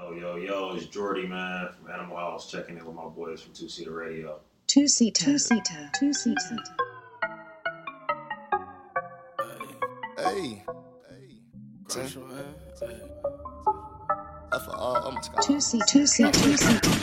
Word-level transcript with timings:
Yo, 0.00 0.12
yo, 0.12 0.36
yo, 0.36 0.74
it's 0.76 0.86
Jordy, 0.86 1.26
man, 1.26 1.68
from 1.72 1.90
Animal 1.92 2.16
House, 2.16 2.48
checking 2.50 2.78
in 2.78 2.84
with 2.86 2.94
my 2.94 3.08
boys 3.08 3.42
from 3.42 3.52
Two 3.52 3.68
Seater 3.68 3.92
Radio. 3.92 4.38
Two 4.68 4.86
seater, 4.86 5.24
two 5.24 5.38
seater, 5.38 5.90
two 5.98 6.12
seater. 6.12 6.36
Hey. 10.18 10.62
Hey. 10.64 10.64
Crucial, 11.88 12.22
man. 12.26 12.44
Hey. 12.80 13.00
F 14.52 14.64
for 14.64 14.76
all, 14.76 14.96
I'm 14.96 15.18
Two 15.42 15.60
seater, 15.60 15.84
two 15.88 16.06
seater, 16.06 16.30
two 16.30 16.56
seater, 16.56 16.80
two 16.80 16.90
seater. 16.90 16.97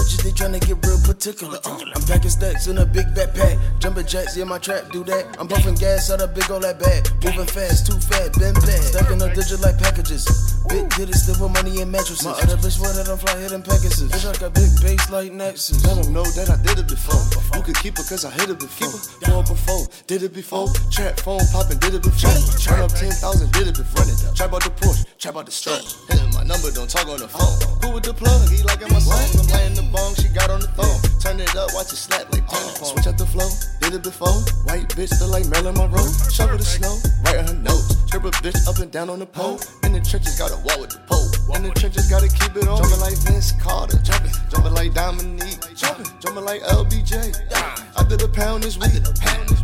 Bitches, 0.00 0.22
they 0.24 0.32
tryna 0.32 0.60
get 0.64 0.80
real 0.86 1.00
particular, 1.04 1.58
uh. 1.64 1.78
I'm 1.94 2.02
packing 2.02 2.30
stacks 2.30 2.66
in 2.66 2.78
a 2.78 2.86
big 2.86 3.06
backpack. 3.12 3.60
Jumping 3.78 4.06
jacks, 4.06 4.36
yeah, 4.36 4.44
my 4.44 4.58
trap 4.58 4.90
do 4.92 5.04
that. 5.04 5.36
I'm 5.38 5.48
buffing 5.48 5.78
gas 5.78 6.10
out 6.10 6.20
a 6.20 6.28
big 6.28 6.50
old 6.50 6.62
that 6.62 6.80
bag. 6.80 7.08
Moving 7.24 7.46
fast, 7.46 7.86
too 7.86 7.98
fat, 8.00 8.32
been 8.38 8.54
bad. 8.54 8.82
Stacking 8.82 9.22
up 9.22 9.34
digit 9.34 9.60
like 9.60 9.78
packages. 9.78 10.24
Big 10.68 10.88
did 10.96 11.10
it 11.10 11.16
still 11.16 11.36
with 11.40 11.52
money 11.52 11.80
in 11.80 11.90
mattresses. 11.90 12.24
My 12.24 12.32
other 12.32 12.56
bitch 12.56 12.80
wanted 12.80 13.06
them 13.06 13.18
fly 13.18 13.36
hitting 13.36 13.62
Pegasus. 13.62 14.10
Bitch, 14.12 14.28
I 14.28 14.32
got 14.38 14.54
big 14.54 14.70
bass 14.80 15.10
like 15.10 15.32
Nexus. 15.32 15.84
Let 15.84 16.02
them 16.02 16.12
know 16.12 16.24
that 16.36 16.48
I 16.48 16.56
did 16.62 16.78
it 16.78 16.88
before. 16.88 17.20
You 17.56 17.62
could 17.62 17.76
keep 17.82 17.98
it 17.98 18.06
cause 18.08 18.24
I 18.24 18.30
hit 18.30 18.50
it 18.50 18.58
before. 18.58 18.94
Born 19.28 19.44
before, 19.44 19.86
did 20.06 20.22
it 20.22 20.32
before. 20.32 20.68
Trap 20.90 21.18
phone 21.20 21.44
popping, 21.52 21.78
did 21.78 21.94
it 21.94 22.02
before. 22.02 22.36
Turn 22.60 22.80
up 22.80 22.92
10,000, 22.94 23.52
did 23.52 23.68
it 23.68 23.76
before. 23.76 24.06
Trap 24.34 24.54
out 24.54 24.62
the 24.62 24.70
Porsche, 24.70 25.04
trap 25.18 25.36
out 25.36 25.46
the. 25.46 25.52
Hitting 26.08 26.32
my 26.32 26.44
number, 26.44 26.70
don't 26.70 26.88
talk 26.88 27.08
on 27.08 27.18
the 27.18 27.28
phone. 27.28 27.58
Who 27.82 27.94
with 27.94 28.04
the 28.04 28.14
plug? 28.14 28.48
He 28.48 28.62
liking 28.62 28.88
my 28.88 29.00
song. 29.00 29.18
I'm 29.42 29.46
laying 29.50 29.74
the 29.74 29.89
bong, 29.92 30.14
she 30.14 30.28
got 30.28 30.50
on 30.50 30.60
the 30.60 30.68
phone. 30.78 30.98
Turn 31.20 31.38
it 31.40 31.54
up, 31.54 31.70
watch 31.74 31.92
it 31.92 32.00
slap 32.00 32.30
like 32.32 32.46
ping 32.48 32.70
pong. 32.78 32.90
Switch 32.90 33.06
out 33.06 33.18
the 33.18 33.26
flow, 33.26 33.48
did 33.80 33.94
it 33.94 34.02
before. 34.02 34.40
White 34.64 34.88
bitch 34.96 35.12
look 35.20 35.30
like 35.30 35.46
Marilyn 35.46 35.74
Monroe. 35.74 36.06
Shovel 36.30 36.58
the 36.58 36.64
snow, 36.64 36.96
right 37.24 37.38
on 37.38 37.46
her 37.46 37.54
nose. 37.54 37.96
Trip 38.10 38.24
a 38.24 38.30
bitch 38.42 38.58
up 38.68 38.78
and 38.78 38.90
down 38.90 39.10
on 39.10 39.18
the 39.18 39.26
pole. 39.26 39.60
In 39.84 39.92
the 39.92 40.00
trenches, 40.00 40.38
got 40.38 40.50
a 40.50 40.58
wall 40.62 40.80
with 40.80 40.90
the 40.90 41.00
pole. 41.06 41.26
In 41.56 41.62
the 41.64 41.70
trenches, 41.74 42.06
gotta 42.08 42.28
keep 42.28 42.54
it 42.56 42.66
on. 42.68 42.78
Jumping 42.78 43.00
like 43.00 43.18
Vince 43.26 43.52
Carter. 43.58 43.98
Jumping, 44.02 44.32
jumping 44.50 44.74
like 44.74 44.94
Dominique. 44.94 45.60
Jumping, 45.74 46.06
jumping 46.20 46.44
like 46.44 46.62
LBJ. 46.62 47.34
I 47.98 48.02
did 48.06 48.22
a 48.22 48.28
pound 48.28 48.62
this 48.62 48.78
week. 48.78 48.94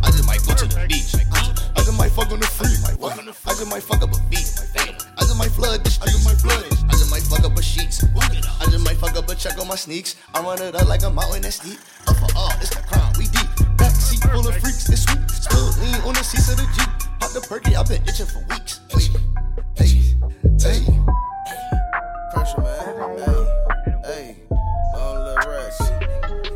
I 0.03 0.11
just 0.11 0.27
might 0.27 0.43
go 0.43 0.53
to 0.53 0.67
the 0.67 0.85
beach. 0.87 1.15
I 1.15 1.79
just 1.79 1.97
might 1.97 2.11
fuck 2.11 2.31
on 2.31 2.39
the 2.39 2.47
free. 2.47 2.67
I 2.67 3.53
just 3.55 3.67
might 3.67 3.83
fuck 3.83 4.03
up 4.03 4.11
a 4.11 4.19
beat. 4.29 4.51
I 5.17 5.21
just 5.21 5.37
might 5.37 5.51
flood 5.51 5.83
the 5.83 5.89
streets. 5.89 6.03
I 6.03 6.11
just 6.11 6.25
might 6.27 6.39
flood. 6.43 6.65
I 6.87 6.91
just 6.91 7.09
might 7.09 7.23
fuck 7.23 7.43
up 7.45 7.57
a 7.57 7.61
sheets. 7.63 8.03
I 8.03 8.65
just 8.67 8.83
might 8.83 8.96
fuck 8.96 8.96
up 8.96 8.96
a 8.96 8.96
check 9.47 9.59
on 9.59 9.67
my 9.67 9.75
sneaks. 9.75 10.15
I 10.33 10.41
run 10.41 10.61
it 10.61 10.75
up 10.75 10.87
like 10.87 11.03
a 11.03 11.09
mountain 11.09 11.41
that's 11.41 11.57
steep. 11.57 11.79
Up 12.07 12.15
for 12.17 12.27
all, 12.35 12.51
it's 12.59 12.69
the 12.75 12.81
crown, 12.83 13.13
we 13.17 13.25
deep. 13.25 13.77
Back 13.77 13.91
seat 13.91 14.23
full 14.23 14.47
of 14.47 14.53
freaks, 14.57 14.89
it's 14.89 15.03
sweet. 15.03 15.29
Still 15.29 15.69
lean 15.81 15.95
on 16.01 16.13
the 16.13 16.23
seats 16.23 16.51
of 16.51 16.57
the 16.57 16.67
Jeep. 16.75 16.89
Pop 17.19 17.31
the 17.31 17.41
perky, 17.41 17.75
I've 17.75 17.87
been 17.87 18.01
itching 18.03 18.25
for 18.25 18.39
weeks. 18.49 18.81
Hey, 18.89 19.07
hey, 19.75 20.15
hey. 20.59 20.79
Pressure, 22.33 22.61
man. 22.61 23.17
Hey, 23.17 24.05
hey. 24.05 24.35
Long 24.93 25.23
little 25.23 25.51
rest. 25.51 25.81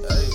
Hey, 0.09 0.28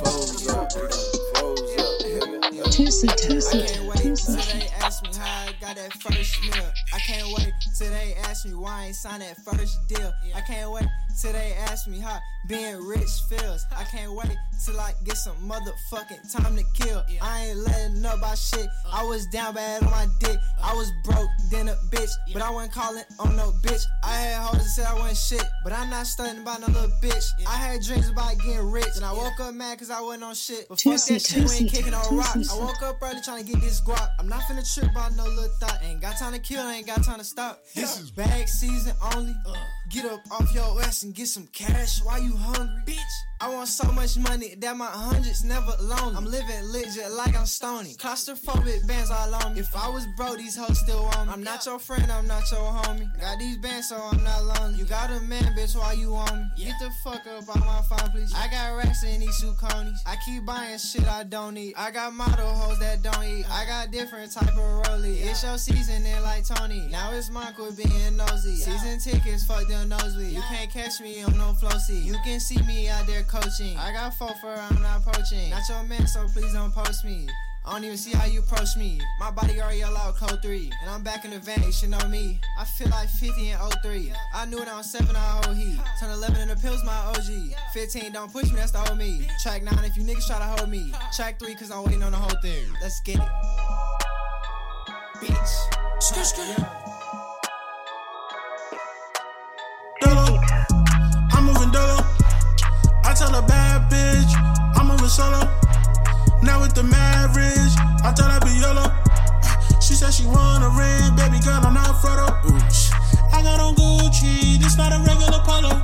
foes 0.00 0.48
up, 0.48 0.72
foes 0.72 1.76
up. 1.78 2.70
Two 2.70 2.90
seater, 2.90 3.16
two 3.16 3.36
I 3.36 3.40
seater, 3.40 3.66
can't 3.66 3.76
two 3.76 3.88
wait 3.88 4.02
till 4.02 4.16
seater. 4.16 4.58
they 4.58 4.68
ask 4.80 5.02
me 5.02 5.10
how 5.18 5.46
I 5.48 5.52
got 5.60 5.76
that 5.76 5.92
first 5.94 6.40
meal. 6.42 6.70
I 6.94 6.98
can't 7.00 7.28
wait 7.36 7.52
till 7.76 7.90
they 7.90 8.14
ask 8.24 8.46
me 8.46 8.54
why 8.54 8.70
I 8.70 8.86
ain't 8.86 8.96
signed 8.96 9.22
that 9.22 9.36
first 9.44 9.76
deal. 9.88 10.12
I 10.34 10.40
can't 10.40 10.70
wait 10.70 10.86
till 11.20 11.32
they 11.32 11.52
ask 11.52 11.86
me 11.86 11.98
how 11.98 12.18
being 12.46 12.78
rich 12.86 13.10
feels. 13.28 13.64
I 13.76 13.84
can't 13.84 14.12
wait 14.12 14.36
till 14.64 14.78
I 14.80 14.92
get 15.04 15.16
some 15.16 15.36
motherfucking 15.48 16.32
time 16.32 16.56
to 16.56 16.64
kill. 16.74 17.02
I 17.22 17.46
ain't 17.46 17.58
letting 17.58 18.04
up 18.04 18.18
about 18.18 18.38
shit. 18.38 18.66
Uh. 18.86 19.00
I 19.00 19.04
was 19.04 19.26
down 19.26 19.54
bad 19.54 19.82
on 19.82 19.90
my 19.90 20.06
dick. 20.20 20.38
Uh. 20.58 20.70
I 20.70 20.74
was 20.74 20.90
broke, 21.04 21.28
then 21.50 21.68
a 21.68 21.74
bitch. 21.90 22.10
But 22.32 22.42
I 22.42 22.50
wasn't 22.50 22.72
calling 22.72 23.04
on 23.18 23.36
no 23.36 23.52
bitch. 23.62 23.82
I 24.04 24.12
had 24.12 24.40
hoes 24.42 24.58
that 24.58 24.68
said 24.68 24.86
I 24.86 24.94
wasn't 24.94 25.16
shit. 25.16 25.50
But 25.64 25.72
I'm 25.72 25.90
not 25.90 26.06
studying 26.06 26.42
about 26.42 26.60
no 26.60 26.66
little 26.68 26.90
bitch. 27.02 27.24
I 27.46 27.56
had 27.56 27.82
dreams 27.82 28.08
about 28.08 28.38
getting 28.38 28.70
rich. 28.70 28.96
And 28.96 29.04
I 29.04 29.12
woke 29.12 29.38
up 29.40 29.54
mad 29.54 29.78
cause 29.78 29.90
I 29.90 30.00
wasn't 30.00 30.24
on 30.24 30.34
shit. 30.34 30.66
But 30.68 30.78
Two 30.78 30.92
fuck 30.92 31.06
that 31.06 31.20
shit, 31.22 31.38
we 31.38 31.48
two 31.48 31.52
ain't 31.54 31.70
kicking 31.70 31.92
no 31.92 32.02
two 32.08 32.18
rocks. 32.18 32.50
I 32.52 32.58
woke 32.58 32.82
up 32.82 32.96
early 33.02 33.20
trying 33.22 33.44
to 33.44 33.52
get 33.52 33.60
this 33.60 33.80
guap. 33.80 34.08
I'm 34.18 34.28
not 34.28 34.42
finna 34.42 34.64
trip 34.74 34.90
about 34.90 35.16
no 35.16 35.24
little 35.24 35.48
thought. 35.60 35.78
Ain't 35.82 36.00
got 36.00 36.18
time 36.18 36.32
to 36.32 36.38
kill, 36.38 36.66
ain't 36.68 36.86
got 36.86 37.02
time 37.02 37.18
to 37.18 37.24
stop. 37.24 37.60
This 37.74 38.00
is 38.00 38.10
bag 38.10 38.48
season 38.48 38.94
only. 39.14 39.34
Uh. 39.46 39.54
Get 39.90 40.04
up 40.04 40.20
off 40.30 40.54
your 40.54 40.80
ass 40.82 41.02
and 41.02 41.14
get 41.14 41.26
some 41.26 41.48
cash. 41.52 42.02
Why 42.04 42.18
you 42.18 42.36
hungry? 42.36 42.94
Bitch. 42.94 43.29
I 43.42 43.48
want 43.48 43.68
so 43.68 43.90
much 43.92 44.18
money 44.18 44.54
that 44.58 44.76
my 44.76 44.84
hundreds 44.84 45.44
never 45.44 45.72
lonely. 45.80 46.14
I'm 46.14 46.26
living 46.26 46.62
legit 46.70 47.10
like 47.12 47.34
I'm 47.34 47.46
stony. 47.46 47.94
Claustrophobic 47.94 48.86
bands 48.86 49.10
all 49.10 49.34
on 49.34 49.54
me. 49.54 49.60
If 49.60 49.74
I 49.74 49.88
was 49.88 50.06
broke, 50.14 50.36
these 50.36 50.56
hoes 50.56 50.78
still 50.78 51.10
on 51.16 51.26
me. 51.26 51.32
I'm 51.32 51.42
not 51.42 51.64
your 51.64 51.78
friend, 51.78 52.12
I'm 52.12 52.26
not 52.26 52.50
your 52.50 52.60
homie. 52.60 53.08
Got 53.18 53.38
these 53.38 53.56
bands, 53.56 53.88
so 53.88 53.96
I'm 53.96 54.22
not 54.22 54.44
lonely. 54.44 54.78
You 54.78 54.84
got 54.84 55.10
a 55.10 55.20
man, 55.20 55.54
bitch, 55.56 55.74
why 55.74 55.94
you 55.94 56.14
on 56.14 56.38
me? 56.38 56.64
Get 56.66 56.74
the 56.80 56.90
fuck 57.02 57.26
up 57.26 57.48
on 57.56 57.60
my 57.60 57.80
phone, 57.88 58.10
please. 58.10 58.30
I 58.36 58.46
got 58.48 58.76
racks 58.76 59.04
in 59.04 59.20
these 59.20 59.42
Suconis. 59.42 59.96
I 60.04 60.16
keep 60.26 60.44
buying 60.44 60.76
shit 60.76 61.08
I 61.08 61.24
don't 61.24 61.54
need. 61.54 61.72
I 61.78 61.90
got 61.92 62.12
model 62.12 62.46
hoes 62.46 62.78
that 62.80 63.02
don't 63.02 63.24
eat. 63.24 63.46
I 63.50 63.64
got 63.64 63.90
different 63.90 64.32
type 64.32 64.48
of 64.48 64.84
rollie. 64.84 65.16
It's 65.24 65.42
your 65.42 65.56
season, 65.56 66.04
and 66.04 66.22
like 66.24 66.44
Tony. 66.44 66.88
Now 66.90 67.10
it's 67.14 67.30
mine, 67.30 67.54
quit 67.54 67.74
being 67.74 68.18
nosy. 68.18 68.56
Season 68.56 69.00
tickets, 69.00 69.46
fuck 69.46 69.66
them 69.66 69.88
nosebleed. 69.88 70.30
You 70.30 70.42
can't 70.50 70.70
catch 70.70 71.00
me 71.00 71.22
on 71.22 71.38
no 71.38 71.54
flow 71.54 71.70
seat. 71.70 72.04
You 72.04 72.16
can 72.22 72.38
see 72.38 72.60
me 72.64 72.88
out 72.88 73.06
there 73.06 73.24
coaching. 73.30 73.76
I 73.78 73.92
got 73.92 74.12
four 74.14 74.34
for 74.40 74.52
I'm 74.52 74.82
not 74.82 75.04
poaching. 75.04 75.50
Not 75.50 75.62
your 75.68 75.84
man, 75.84 76.06
so 76.06 76.26
please 76.26 76.52
don't 76.52 76.74
post 76.74 77.04
me. 77.04 77.28
I 77.64 77.74
don't 77.74 77.84
even 77.84 77.96
see 77.96 78.10
how 78.12 78.24
you 78.26 78.40
approach 78.40 78.76
me. 78.76 79.00
My 79.20 79.30
body 79.30 79.60
already 79.60 79.82
allowed 79.82 80.16
code 80.16 80.42
3. 80.42 80.72
And 80.80 80.90
I'm 80.90 81.02
back 81.02 81.24
in 81.24 81.30
the 81.30 81.38
van, 81.38 81.62
you 81.62 81.70
should 81.70 81.90
know 81.90 82.08
me. 82.08 82.40
I 82.58 82.64
feel 82.64 82.88
like 82.88 83.08
50 83.08 83.50
and 83.50 83.72
03. 83.82 84.12
I 84.34 84.46
knew 84.46 84.60
it 84.60 84.68
on 84.68 84.82
7, 84.82 85.14
I 85.14 85.18
hold 85.18 85.56
heat. 85.56 85.78
Turn 86.00 86.10
11 86.10 86.40
in 86.40 86.48
the 86.48 86.56
pills, 86.56 86.82
my 86.84 86.96
OG. 87.08 87.54
15, 87.72 88.12
don't 88.12 88.32
push 88.32 88.50
me, 88.50 88.56
that's 88.56 88.72
the 88.72 88.88
old 88.88 88.98
me. 88.98 89.28
Track 89.42 89.62
9, 89.62 89.84
if 89.84 89.96
you 89.96 90.02
niggas 90.02 90.26
try 90.26 90.38
to 90.38 90.44
hold 90.44 90.68
me. 90.68 90.92
Track 91.14 91.38
3, 91.38 91.54
cause 91.54 91.70
I'm 91.70 91.84
waiting 91.84 92.02
on 92.02 92.12
the 92.12 92.18
whole 92.18 92.40
thing. 92.42 92.64
Let's 92.82 93.00
get 93.02 93.16
it. 93.16 93.28
Bitch. 95.20 95.52
Skr, 96.00 96.24
skr. 96.24 96.56
Dolo. 96.56 96.79
Said 110.00 110.14
she 110.14 110.24
wanna 110.24 110.72
ring, 110.80 111.12
baby 111.12 111.36
girl, 111.44 111.60
I'm 111.60 111.74
not 111.74 112.00
Frodo. 112.00 112.24
I 113.36 113.42
got 113.44 113.60
on 113.60 113.74
Gucci, 113.76 114.56
this 114.56 114.78
not 114.78 114.96
a 114.96 114.98
regular 115.04 115.44
polo. 115.44 115.76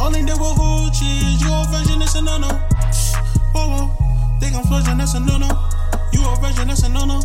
Only 0.00 0.24
did 0.24 0.40
with 0.40 0.56
Gucci, 0.56 1.36
you 1.36 1.52
a 1.52 1.60
virgin, 1.68 2.00
it's 2.00 2.14
a 2.14 2.22
no 2.22 2.38
no. 2.38 2.48
Whoa, 3.52 3.68
whoa, 3.68 4.40
think 4.40 4.56
I'm 4.56 4.64
flushing, 4.64 4.96
that's 4.96 5.12
a 5.12 5.20
no 5.20 5.36
no. 5.36 5.52
You 6.16 6.24
a 6.24 6.32
virgin, 6.40 6.68
that's 6.68 6.84
a 6.84 6.88
no 6.88 7.04
no. 7.04 7.20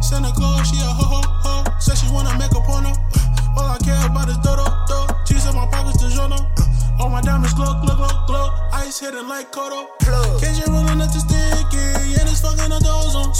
Santa 0.00 0.30
Claus, 0.38 0.70
she 0.70 0.78
a 0.78 0.86
ho 0.86 1.02
ho 1.02 1.20
ho. 1.26 1.64
Said 1.80 1.98
she 1.98 2.06
wanna 2.14 2.38
make 2.38 2.54
a 2.54 2.62
porno. 2.62 2.94
All 3.58 3.66
I 3.66 3.78
care 3.82 3.98
about 4.06 4.28
is 4.28 4.38
dodo 4.46 4.70
do. 4.86 4.98
Cheese 5.26 5.50
in 5.50 5.54
my 5.56 5.66
pockets, 5.66 5.98
the 5.98 6.14
jono. 6.14 6.38
Uh, 6.62 7.02
all 7.02 7.10
my 7.10 7.20
diamonds 7.20 7.54
glow, 7.54 7.74
glow, 7.82 7.96
glow, 7.96 8.14
glow. 8.28 8.54
Ice 8.72 9.00
hitting 9.00 9.26
like 9.26 9.50
Kodo. 9.50 9.90
Cage 10.38 10.62
rolling 10.68 11.02
up 11.02 11.10
the 11.10 11.18
it's 11.18 11.55
fucking 12.46 12.72
a 12.72 12.78
dozone. 12.78 13.32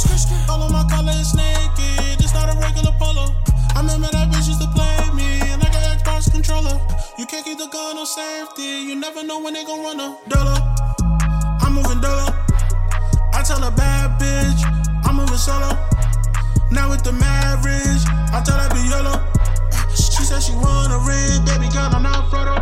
All 0.50 0.62
of 0.62 0.72
my 0.72 0.84
collar 0.90 1.14
is 1.14 1.34
naked, 1.34 2.18
it's 2.18 2.34
not 2.34 2.50
a 2.50 2.58
regular 2.58 2.92
polo. 2.98 3.34
I 3.74 3.80
remember 3.80 4.08
that 4.10 4.30
bitch 4.30 4.48
used 4.50 4.60
to 4.60 4.70
play 4.74 4.98
me, 5.14 5.38
and 5.52 5.62
I 5.62 5.68
got 5.70 5.82
Xbox 5.98 6.30
controller. 6.30 6.80
You 7.18 7.26
can't 7.26 7.44
keep 7.44 7.58
the 7.58 7.68
gun 7.68 7.98
on 7.98 8.06
safety, 8.06 8.90
you 8.90 8.96
never 8.96 9.22
know 9.22 9.38
when 9.40 9.54
they 9.54 9.64
gon' 9.64 9.82
run 9.82 10.00
up. 10.00 10.26
Dolo, 10.28 10.56
I'm 11.62 11.72
moving 11.74 12.00
dolo. 12.00 12.26
I 13.32 13.42
tell 13.46 13.62
a 13.62 13.70
bad 13.70 14.18
bitch, 14.18 14.60
I'm 15.06 15.16
moving 15.16 15.38
solo. 15.38 15.70
Now 16.70 16.90
with 16.90 17.04
the 17.04 17.12
marriage, 17.12 18.02
I 18.34 18.42
thought 18.42 18.58
I'd 18.58 18.74
be 18.74 18.82
yellow. 18.90 19.22
She 19.94 20.24
said 20.24 20.42
she 20.42 20.52
want 20.52 20.90
a 20.92 20.98
ring, 21.06 21.44
baby 21.46 21.70
girl, 21.72 21.90
I'm 21.94 22.02
not 22.02 22.30
Frodo. 22.30 22.55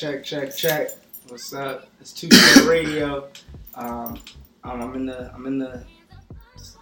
Check, 0.00 0.24
check, 0.24 0.56
check. 0.56 0.92
What's 1.28 1.52
up? 1.52 1.88
It's 2.00 2.14
Tuesday 2.14 2.66
Radio. 2.66 3.28
Um, 3.74 4.18
I'm 4.64 4.94
in 4.94 5.04
the 5.04 5.30
I'm 5.34 5.44
in 5.44 5.58
the 5.58 5.84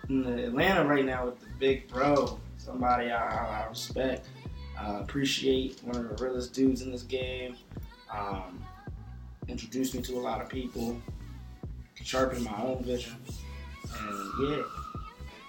in 0.09 0.23
the 0.23 0.45
Atlanta 0.45 0.89
right 0.89 1.05
now 1.05 1.27
with 1.27 1.41
the 1.41 1.49
big 1.59 1.89
bro. 1.89 2.39
Somebody 2.59 3.11
I, 3.11 3.65
I, 3.65 3.67
respect. 3.67 4.29
Uh, 4.81 5.01
appreciate 5.01 5.81
one 5.83 5.97
of 5.97 6.17
the 6.17 6.25
realest 6.25 6.55
dudes 6.55 6.83
in 6.83 6.93
this 6.93 7.03
game. 7.03 7.57
Um, 8.17 8.65
introduced 9.49 9.97
me 9.97 10.03
to 10.03 10.17
a 10.17 10.21
lot 10.21 10.41
of 10.41 10.49
people. 10.49 10.97
Sharpened 11.97 12.45
my 12.45 12.63
own 12.63 12.85
vision. 12.85 13.17
And 13.99 14.49
yeah. 14.49 14.63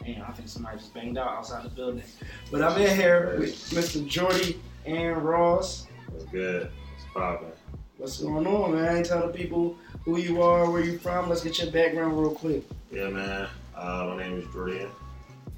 Man, 0.02 0.26
I 0.28 0.32
think 0.32 0.50
somebody 0.50 0.80
just 0.80 0.96
banged 0.96 1.20
out 1.20 1.28
outside 1.28 1.66
the 1.66 1.70
building. 1.70 2.02
But 2.50 2.64
I'm 2.64 2.82
in 2.82 2.96
here 2.96 3.36
with 3.38 3.54
Mr. 3.70 4.04
Jordy 4.08 4.60
and 4.88 5.24
Ross. 5.24 5.86
It's 6.16 6.26
good. 6.26 6.72
It's 6.96 7.06
popping. 7.14 7.52
What's 8.00 8.22
going 8.22 8.48
on, 8.48 8.76
man? 8.76 9.04
Tell 9.04 9.28
the 9.28 9.34
people 9.34 9.76
who 10.06 10.20
you 10.20 10.42
are, 10.42 10.72
where 10.72 10.82
you 10.82 10.98
from. 10.98 11.28
Let's 11.28 11.44
get 11.44 11.60
your 11.60 11.70
background 11.70 12.18
real 12.18 12.32
quick. 12.32 12.64
Yeah, 12.90 13.10
man. 13.10 13.50
Uh, 13.76 14.14
my 14.16 14.24
name 14.24 14.38
is 14.38 14.46
Jordan. 14.54 14.88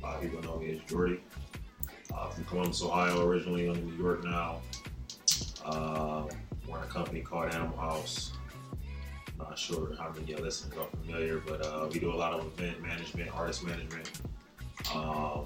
A 0.02 0.04
lot 0.04 0.16
of 0.16 0.22
people 0.24 0.42
know 0.42 0.58
me 0.58 0.72
as 0.72 0.90
Jordy. 0.90 1.20
Uh, 2.12 2.30
from 2.30 2.44
Columbus, 2.46 2.82
Ohio, 2.82 3.28
originally. 3.28 3.70
I'm 3.70 3.76
in 3.76 3.92
New 3.92 4.04
York 4.04 4.24
now. 4.24 4.60
Uh, 5.64 6.24
we're 6.68 6.80
in 6.80 6.84
a 6.84 6.88
company 6.88 7.22
called 7.22 7.54
Animal 7.54 7.78
House. 7.78 8.32
Not 9.38 9.60
sure 9.60 9.96
how 10.00 10.10
many 10.10 10.24
of 10.24 10.30
your 10.30 10.40
listeners 10.40 10.76
are 10.80 10.88
familiar, 11.04 11.38
but 11.46 11.64
uh, 11.64 11.88
we 11.94 12.00
do 12.00 12.12
a 12.12 12.16
lot 12.16 12.34
of 12.34 12.44
event 12.48 12.82
management, 12.82 13.32
artist 13.36 13.64
management. 13.64 14.20
Um, 14.96 15.46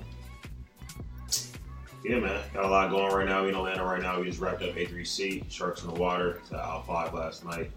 yeah, 2.06 2.20
man. 2.20 2.40
Got 2.54 2.66
a 2.66 2.68
lot 2.68 2.92
going 2.92 3.12
right 3.14 3.28
now. 3.28 3.42
We 3.42 3.50
in 3.50 3.56
Atlanta 3.56 3.84
right 3.84 4.02
now. 4.02 4.20
We 4.20 4.28
just 4.28 4.40
wrapped 4.40 4.62
up 4.62 4.76
A3C, 4.76 5.50
Sharks 5.52 5.82
in 5.82 5.88
the 5.92 6.00
Water, 6.00 6.40
to 6.50 6.56
Out 6.56 6.86
5 6.86 7.14
last 7.14 7.44
night. 7.44 7.72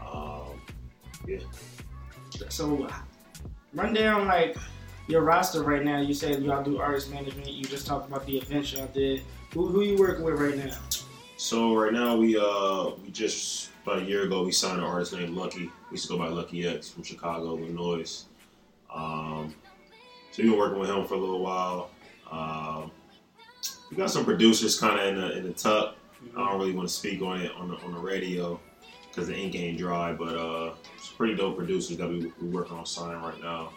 Um, 0.00 0.60
yeah. 1.28 1.38
So, 2.48 2.88
run 3.72 3.94
down 3.94 4.26
like 4.26 4.56
your 5.06 5.22
roster 5.22 5.62
right 5.62 5.84
now. 5.84 6.00
You 6.00 6.12
said 6.12 6.42
y'all 6.42 6.64
do 6.64 6.80
artist 6.80 7.10
management. 7.12 7.48
You 7.48 7.64
just 7.64 7.86
talked 7.86 8.08
about 8.08 8.26
the 8.26 8.38
events 8.38 8.72
y'all 8.72 8.88
did. 8.88 9.22
Who 9.54 9.68
who 9.68 9.82
you 9.82 9.96
working 9.96 10.24
with 10.24 10.40
right 10.40 10.56
now? 10.56 10.76
So 11.36 11.74
right 11.74 11.92
now 11.92 12.16
we 12.16 12.36
uh 12.36 12.90
we 13.02 13.10
just 13.10 13.70
about 13.84 14.00
a 14.00 14.04
year 14.04 14.24
ago 14.24 14.42
we 14.42 14.52
signed 14.52 14.78
an 14.78 14.84
artist 14.84 15.12
named 15.12 15.36
Lucky. 15.36 15.70
We 15.90 15.92
used 15.92 16.08
to 16.08 16.14
go 16.14 16.18
by 16.18 16.28
Lucky 16.28 16.66
X 16.66 16.88
from 16.88 17.04
Chicago, 17.04 17.56
Illinois. 17.56 18.24
Um, 18.92 19.54
so 20.32 20.42
we've 20.42 20.50
been 20.50 20.58
working 20.58 20.80
with 20.80 20.90
him 20.90 21.06
for 21.06 21.14
a 21.14 21.18
little 21.18 21.40
while. 21.40 21.90
Um, 22.30 22.90
we 23.90 23.96
got 23.96 24.10
some 24.10 24.24
producers 24.24 24.78
kind 24.78 24.98
of 24.98 25.06
in 25.06 25.16
the 25.16 25.36
in 25.38 25.42
the 25.44 25.52
tuck. 25.52 25.96
I 26.36 26.50
don't 26.50 26.58
really 26.58 26.72
want 26.72 26.88
to 26.88 26.94
speak 26.94 27.22
on 27.22 27.40
it 27.40 27.52
on 27.52 27.68
the 27.68 27.76
on 27.78 27.92
the 27.92 28.00
radio 28.00 28.60
because 29.08 29.28
the 29.28 29.36
ink 29.36 29.54
ain't 29.54 29.78
dry, 29.78 30.12
but 30.12 30.36
uh, 30.36 30.74
it's 30.96 31.08
pretty 31.08 31.34
dope 31.36 31.56
producers 31.56 31.96
that 31.96 32.08
we 32.08 32.32
we 32.40 32.48
working 32.48 32.76
on 32.76 32.86
signing 32.86 33.22
right 33.22 33.40
now. 33.40 33.70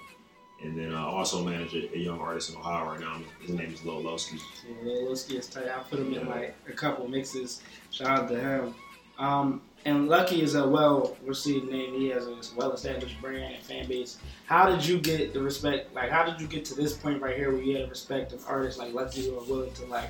And 0.61 0.77
then 0.77 0.93
I 0.93 1.03
also 1.03 1.41
manage 1.43 1.73
a, 1.73 1.95
a 1.95 1.97
young 1.97 2.19
artist 2.19 2.49
in 2.49 2.57
Ohio 2.57 2.85
right 2.85 2.99
now. 2.99 3.21
His 3.41 3.51
name 3.51 3.73
is 3.73 3.85
Lil 3.85 4.03
Lowski. 4.03 4.41
Yeah, 4.83 4.91
Lilski 4.91 5.39
is 5.39 5.47
tight. 5.47 5.67
I 5.67 5.79
put 5.83 5.99
him 5.99 6.13
in 6.13 6.27
like 6.27 6.53
a 6.67 6.73
couple 6.73 7.07
mixes. 7.07 7.61
Shout 7.91 8.07
out 8.07 8.27
to 8.27 8.39
him. 8.39 8.75
Um, 9.17 9.61
and 9.85 10.07
Lucky 10.07 10.41
is 10.41 10.55
a 10.55 10.67
well 10.67 11.15
received 11.25 11.69
name. 11.69 11.93
He 11.93 12.09
has 12.09 12.27
a 12.27 12.35
well 12.55 12.73
established 12.73 13.19
brand 13.21 13.55
and 13.55 13.63
fan 13.63 13.87
base. 13.87 14.17
How 14.45 14.69
did 14.69 14.85
you 14.85 14.99
get 14.99 15.33
the 15.33 15.41
respect? 15.41 15.93
Like, 15.93 16.09
how 16.09 16.23
did 16.23 16.39
you 16.39 16.47
get 16.47 16.65
to 16.65 16.75
this 16.75 16.93
point 16.93 17.21
right 17.21 17.35
here 17.35 17.51
where 17.51 17.61
you 17.61 17.77
had 17.77 17.85
a 17.85 17.89
respect 17.89 18.33
of 18.33 18.43
artists 18.47 18.79
like 18.79 18.93
Lucky 18.93 19.29
who 19.29 19.37
are 19.37 19.43
willing 19.43 19.73
to 19.73 19.85
like 19.85 20.09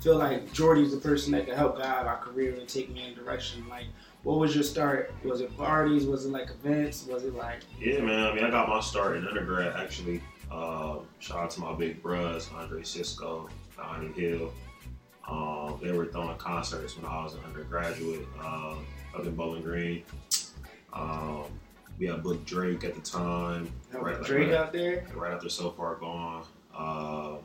feel 0.00 0.16
like 0.16 0.52
Jordy's 0.52 0.92
the 0.92 0.98
person 0.98 1.32
that 1.32 1.46
can 1.46 1.56
help 1.56 1.78
guide 1.78 2.06
our 2.06 2.18
career 2.18 2.54
and 2.54 2.68
take 2.68 2.90
me 2.90 3.08
in 3.08 3.14
direction? 3.14 3.68
Like, 3.68 3.86
what 4.22 4.38
was 4.38 4.54
your 4.54 4.64
start? 4.64 5.12
Was 5.24 5.40
it 5.40 5.56
parties? 5.56 6.06
Was 6.06 6.24
it 6.24 6.30
like 6.30 6.50
events? 6.50 7.06
Was 7.06 7.24
it 7.24 7.34
like 7.34 7.60
Yeah, 7.80 8.00
man. 8.00 8.26
I 8.26 8.34
mean, 8.34 8.44
I 8.44 8.50
got 8.50 8.68
my 8.68 8.80
start 8.80 9.16
in 9.16 9.26
undergrad 9.26 9.74
actually. 9.76 10.22
Uh, 10.50 10.98
shout 11.18 11.38
out 11.38 11.50
to 11.50 11.60
my 11.60 11.74
big 11.74 12.02
bros, 12.02 12.50
Andre 12.54 12.82
Cisco, 12.82 13.48
Donnie 13.76 14.12
Hill. 14.12 14.52
Um, 15.28 15.78
they 15.82 15.92
were 15.92 16.06
throwing 16.06 16.36
concerts 16.38 16.96
when 16.96 17.06
I 17.06 17.22
was 17.22 17.34
an 17.34 17.40
undergraduate 17.44 18.26
um, 18.40 18.86
up 19.14 19.24
in 19.24 19.34
Bowling 19.34 19.62
Green. 19.62 20.02
Um, 20.92 21.44
we 21.98 22.06
had 22.06 22.22
booked 22.22 22.46
Drake 22.46 22.84
at 22.84 22.94
the 22.94 23.00
time. 23.00 23.70
Right, 23.92 24.22
Drake 24.22 24.48
right, 24.48 24.56
out 24.56 24.72
there? 24.72 25.04
Right 25.14 25.32
after 25.32 25.48
So 25.48 25.70
Far 25.70 25.96
Gone. 25.96 26.44
Uh, 26.74 27.36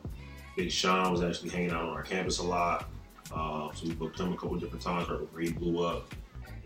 Big 0.56 0.70
Sean 0.70 1.10
was 1.10 1.22
actually 1.22 1.50
hanging 1.50 1.70
out 1.70 1.84
on 1.84 1.90
our 1.90 2.02
campus 2.02 2.38
a 2.38 2.42
lot. 2.42 2.88
Uh, 3.34 3.72
so 3.74 3.86
we 3.86 3.94
booked 3.94 4.18
him 4.20 4.32
a 4.32 4.36
couple 4.36 4.56
different 4.56 4.82
times 4.82 5.08
right 5.08 5.18
before 5.18 5.40
he 5.40 5.52
blew 5.52 5.84
up. 5.84 6.14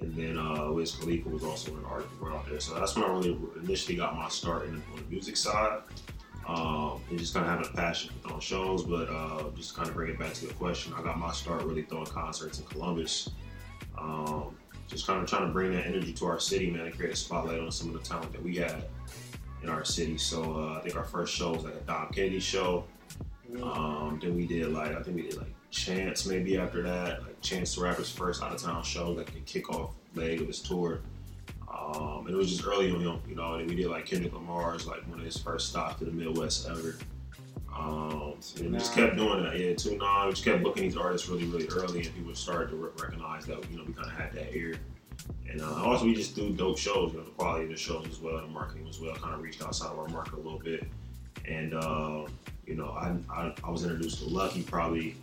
And 0.00 0.14
then 0.14 0.38
uh, 0.38 0.70
Wiz 0.70 0.92
Khalifa 0.92 1.28
was 1.28 1.42
also 1.42 1.74
an 1.74 1.84
artist 1.84 2.12
out 2.24 2.46
there. 2.48 2.60
So 2.60 2.74
that's 2.74 2.94
when 2.94 3.04
I 3.04 3.08
really 3.08 3.36
initially 3.62 3.96
got 3.96 4.14
my 4.14 4.28
start 4.28 4.66
in, 4.66 4.74
on 4.74 4.96
the 4.96 5.10
music 5.10 5.36
side. 5.36 5.80
Um, 6.48 7.02
and 7.10 7.18
just 7.18 7.34
kind 7.34 7.44
of 7.44 7.52
having 7.52 7.66
a 7.66 7.76
passion 7.76 8.10
for 8.10 8.28
throwing 8.28 8.40
shows, 8.40 8.82
but 8.82 9.10
uh, 9.10 9.44
just 9.54 9.76
kind 9.76 9.86
of 9.86 9.94
bring 9.94 10.10
it 10.10 10.18
back 10.18 10.32
to 10.32 10.46
the 10.46 10.54
question. 10.54 10.94
I 10.96 11.02
got 11.02 11.18
my 11.18 11.30
start 11.32 11.62
really 11.62 11.82
throwing 11.82 12.06
concerts 12.06 12.58
in 12.58 12.64
Columbus. 12.64 13.28
Um, 13.98 14.56
just 14.86 15.06
kind 15.06 15.22
of 15.22 15.28
trying 15.28 15.46
to 15.46 15.52
bring 15.52 15.72
that 15.72 15.86
energy 15.86 16.14
to 16.14 16.26
our 16.26 16.40
city, 16.40 16.70
man, 16.70 16.86
and 16.86 16.96
create 16.96 17.12
a 17.12 17.16
spotlight 17.16 17.60
on 17.60 17.70
some 17.70 17.94
of 17.94 18.02
the 18.02 18.08
talent 18.08 18.32
that 18.32 18.42
we 18.42 18.56
had 18.56 18.84
in 19.62 19.68
our 19.68 19.84
city. 19.84 20.16
So 20.16 20.42
uh, 20.58 20.78
I 20.78 20.80
think 20.80 20.96
our 20.96 21.04
first 21.04 21.34
show 21.34 21.52
was 21.52 21.64
like 21.64 21.74
a 21.74 21.80
Dom 21.80 22.08
Kennedy 22.12 22.40
show. 22.40 22.84
Um, 23.62 24.18
then 24.22 24.36
we 24.36 24.46
did 24.46 24.72
like 24.72 24.94
I 24.94 25.02
think 25.02 25.16
we 25.16 25.22
did 25.22 25.36
like 25.36 25.54
Chance 25.70 26.24
maybe 26.24 26.56
after 26.56 26.82
that, 26.82 27.22
like 27.22 27.40
Chance 27.42 27.74
the 27.74 27.82
Rapper's 27.82 28.10
first 28.10 28.42
out 28.42 28.54
of 28.54 28.62
town 28.62 28.82
show, 28.82 29.10
like 29.10 29.32
the 29.34 29.40
kickoff 29.40 29.90
leg 30.14 30.40
of 30.40 30.46
his 30.46 30.60
tour. 30.60 31.00
Um, 31.78 32.26
and 32.26 32.34
it 32.34 32.36
was 32.36 32.50
just 32.50 32.66
early 32.66 32.90
on 32.90 33.00
you 33.28 33.34
know. 33.34 33.54
And 33.54 33.68
we 33.68 33.76
did 33.76 33.86
like 33.86 34.06
Kendrick 34.06 34.32
Lamar's 34.32 34.86
like 34.86 35.06
one 35.08 35.18
of 35.18 35.24
his 35.24 35.36
first 35.36 35.68
stops 35.68 35.98
to 36.00 36.04
the 36.04 36.10
Midwest 36.10 36.68
ever. 36.68 36.96
Um, 37.76 38.34
and 38.56 38.72
we 38.72 38.78
just 38.78 38.94
kept 38.94 39.16
doing 39.16 39.44
that. 39.44 39.58
Yeah, 39.58 39.74
two 39.74 39.96
nine. 39.96 40.26
We 40.26 40.32
just 40.32 40.44
kept 40.44 40.62
booking 40.62 40.84
these 40.84 40.96
artists 40.96 41.28
really, 41.28 41.44
really 41.44 41.68
early, 41.68 42.00
and 42.04 42.14
people 42.14 42.34
started 42.34 42.70
to 42.70 42.76
re- 42.76 42.90
recognize 43.00 43.46
that 43.46 43.70
you 43.70 43.78
know 43.78 43.84
we 43.86 43.92
kind 43.92 44.10
of 44.10 44.16
had 44.18 44.32
that 44.32 44.54
ear. 44.54 44.76
And 45.48 45.60
uh, 45.60 45.84
also 45.84 46.04
we 46.06 46.14
just 46.14 46.34
do 46.34 46.50
dope 46.50 46.78
shows. 46.78 47.12
You 47.12 47.18
know, 47.18 47.24
the 47.24 47.30
quality 47.30 47.64
of 47.64 47.70
the 47.70 47.76
shows 47.76 48.06
as 48.10 48.18
well, 48.18 48.40
the 48.40 48.48
marketing 48.48 48.86
as 48.88 49.00
well. 49.00 49.14
Kind 49.14 49.34
of 49.34 49.42
reached 49.42 49.62
outside 49.62 49.92
of 49.92 49.98
our 49.98 50.08
market 50.08 50.34
a 50.34 50.36
little 50.36 50.58
bit. 50.58 50.86
And 51.46 51.74
uh, 51.74 52.26
you 52.66 52.74
know, 52.74 52.88
I, 52.88 53.14
I 53.32 53.54
I 53.62 53.70
was 53.70 53.84
introduced 53.84 54.18
to 54.18 54.28
Lucky 54.28 54.62
probably. 54.62 55.16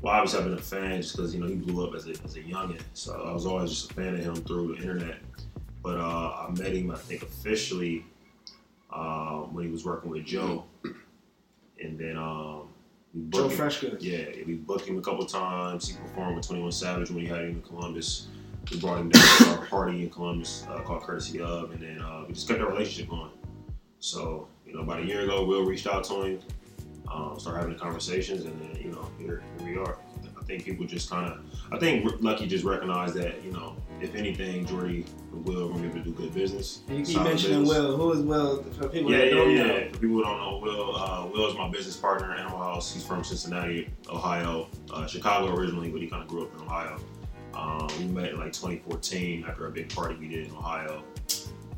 Well, 0.00 0.14
obviously 0.14 0.38
I've 0.38 0.44
been 0.44 0.54
a 0.54 0.62
fan 0.62 1.02
just 1.02 1.16
because 1.16 1.34
you 1.34 1.40
know 1.40 1.48
he 1.48 1.56
blew 1.56 1.86
up 1.86 1.94
as 1.94 2.06
a 2.06 2.10
as 2.24 2.36
a 2.36 2.42
youngin, 2.42 2.82
so 2.92 3.22
I 3.22 3.32
was 3.32 3.46
always 3.46 3.70
just 3.70 3.90
a 3.90 3.94
fan 3.94 4.14
of 4.14 4.20
him 4.20 4.36
through 4.36 4.76
the 4.76 4.82
internet. 4.82 5.18
But 5.82 5.96
uh, 5.98 6.46
I 6.48 6.50
met 6.58 6.74
him, 6.74 6.90
I 6.90 6.96
think, 6.96 7.22
officially 7.22 8.04
um, 8.92 9.54
when 9.54 9.64
he 9.66 9.70
was 9.70 9.84
working 9.84 10.10
with 10.10 10.24
Joe, 10.24 10.64
and 11.82 11.98
then 11.98 12.16
um, 12.16 12.68
we 13.14 13.22
Joe 13.30 13.48
booked 13.48 13.52
him- 13.52 13.58
Freshgoods? 13.66 13.98
Yeah, 14.02 14.24
we 14.46 14.54
booked 14.54 14.86
him 14.86 14.98
a 14.98 15.02
couple 15.02 15.24
times. 15.26 15.88
He 15.88 15.96
performed 15.96 16.36
with 16.36 16.46
Twenty 16.46 16.62
One 16.62 16.72
Savage 16.72 17.10
when 17.10 17.20
he 17.20 17.26
had 17.26 17.40
him 17.40 17.48
in 17.50 17.62
Columbus. 17.62 18.28
We 18.70 18.78
brought 18.80 18.98
him 19.00 19.08
down 19.08 19.38
to 19.38 19.48
our 19.60 19.66
party 19.66 20.02
in 20.02 20.10
Columbus 20.10 20.66
uh, 20.68 20.80
called 20.80 21.02
Courtesy 21.02 21.40
of, 21.40 21.70
and 21.72 21.80
then 21.80 22.00
uh, 22.02 22.24
we 22.26 22.34
just 22.34 22.48
kept 22.48 22.60
our 22.60 22.68
relationship 22.68 23.08
going. 23.08 23.30
So 24.00 24.48
you 24.66 24.74
know, 24.74 24.80
about 24.80 25.00
a 25.00 25.04
year 25.06 25.22
ago, 25.22 25.44
Will 25.44 25.64
reached 25.64 25.86
out 25.86 26.04
to 26.04 26.22
him, 26.22 26.40
um, 27.10 27.38
started 27.38 27.60
having 27.60 27.72
the 27.74 27.78
conversations, 27.78 28.44
and 28.44 28.60
then 28.60 28.82
you 28.82 28.90
know, 28.90 29.08
here, 29.18 29.42
here 29.58 29.68
we 29.68 29.78
are. 29.78 29.96
I 30.48 30.52
think 30.52 30.64
people 30.64 30.86
just 30.86 31.10
kind 31.10 31.30
of, 31.30 31.40
I 31.70 31.78
think 31.78 32.10
Lucky 32.22 32.46
just 32.46 32.64
recognized 32.64 33.14
that, 33.16 33.44
you 33.44 33.52
know, 33.52 33.76
if 34.00 34.14
anything, 34.14 34.64
Jordy 34.64 35.04
and 35.30 35.44
Will 35.44 35.66
are 35.66 35.68
going 35.68 35.82
to 35.82 35.88
be 35.88 35.88
able 35.88 35.98
to 35.98 36.04
do 36.04 36.12
good 36.12 36.32
business. 36.32 36.80
You 36.88 37.04
keep 37.04 37.20
mentioning 37.22 37.64
business. 37.64 37.78
Will. 37.78 37.96
Who 37.98 38.12
is 38.12 38.20
Will? 38.20 38.62
For 38.62 38.88
people 38.88 39.10
Yeah, 39.10 39.18
that 39.18 39.26
yeah, 39.26 39.34
don't 39.34 39.50
yeah. 39.50 39.62
know. 39.64 39.88
For 39.92 39.98
people 39.98 40.16
who 40.16 40.22
don't 40.22 40.38
know, 40.38 40.58
Will, 40.62 40.96
uh, 40.96 41.26
Will 41.26 41.48
is 41.50 41.54
my 41.54 41.68
business 41.68 41.98
partner 41.98 42.32
in 42.32 42.38
Animal 42.40 42.60
House. 42.60 42.94
He's 42.94 43.04
from 43.04 43.22
Cincinnati, 43.22 43.90
Ohio, 44.08 44.68
uh, 44.90 45.06
Chicago 45.06 45.54
originally, 45.54 45.90
but 45.90 46.00
he 46.00 46.06
kind 46.06 46.22
of 46.22 46.28
grew 46.30 46.44
up 46.44 46.54
in 46.54 46.62
Ohio. 46.62 46.98
Um, 47.52 47.86
we 47.98 48.06
met 48.06 48.30
in 48.30 48.38
like 48.38 48.54
2014 48.54 49.44
after 49.46 49.66
a 49.66 49.70
big 49.70 49.94
party 49.94 50.14
we 50.14 50.28
did 50.28 50.46
in 50.46 50.52
Ohio, 50.54 51.04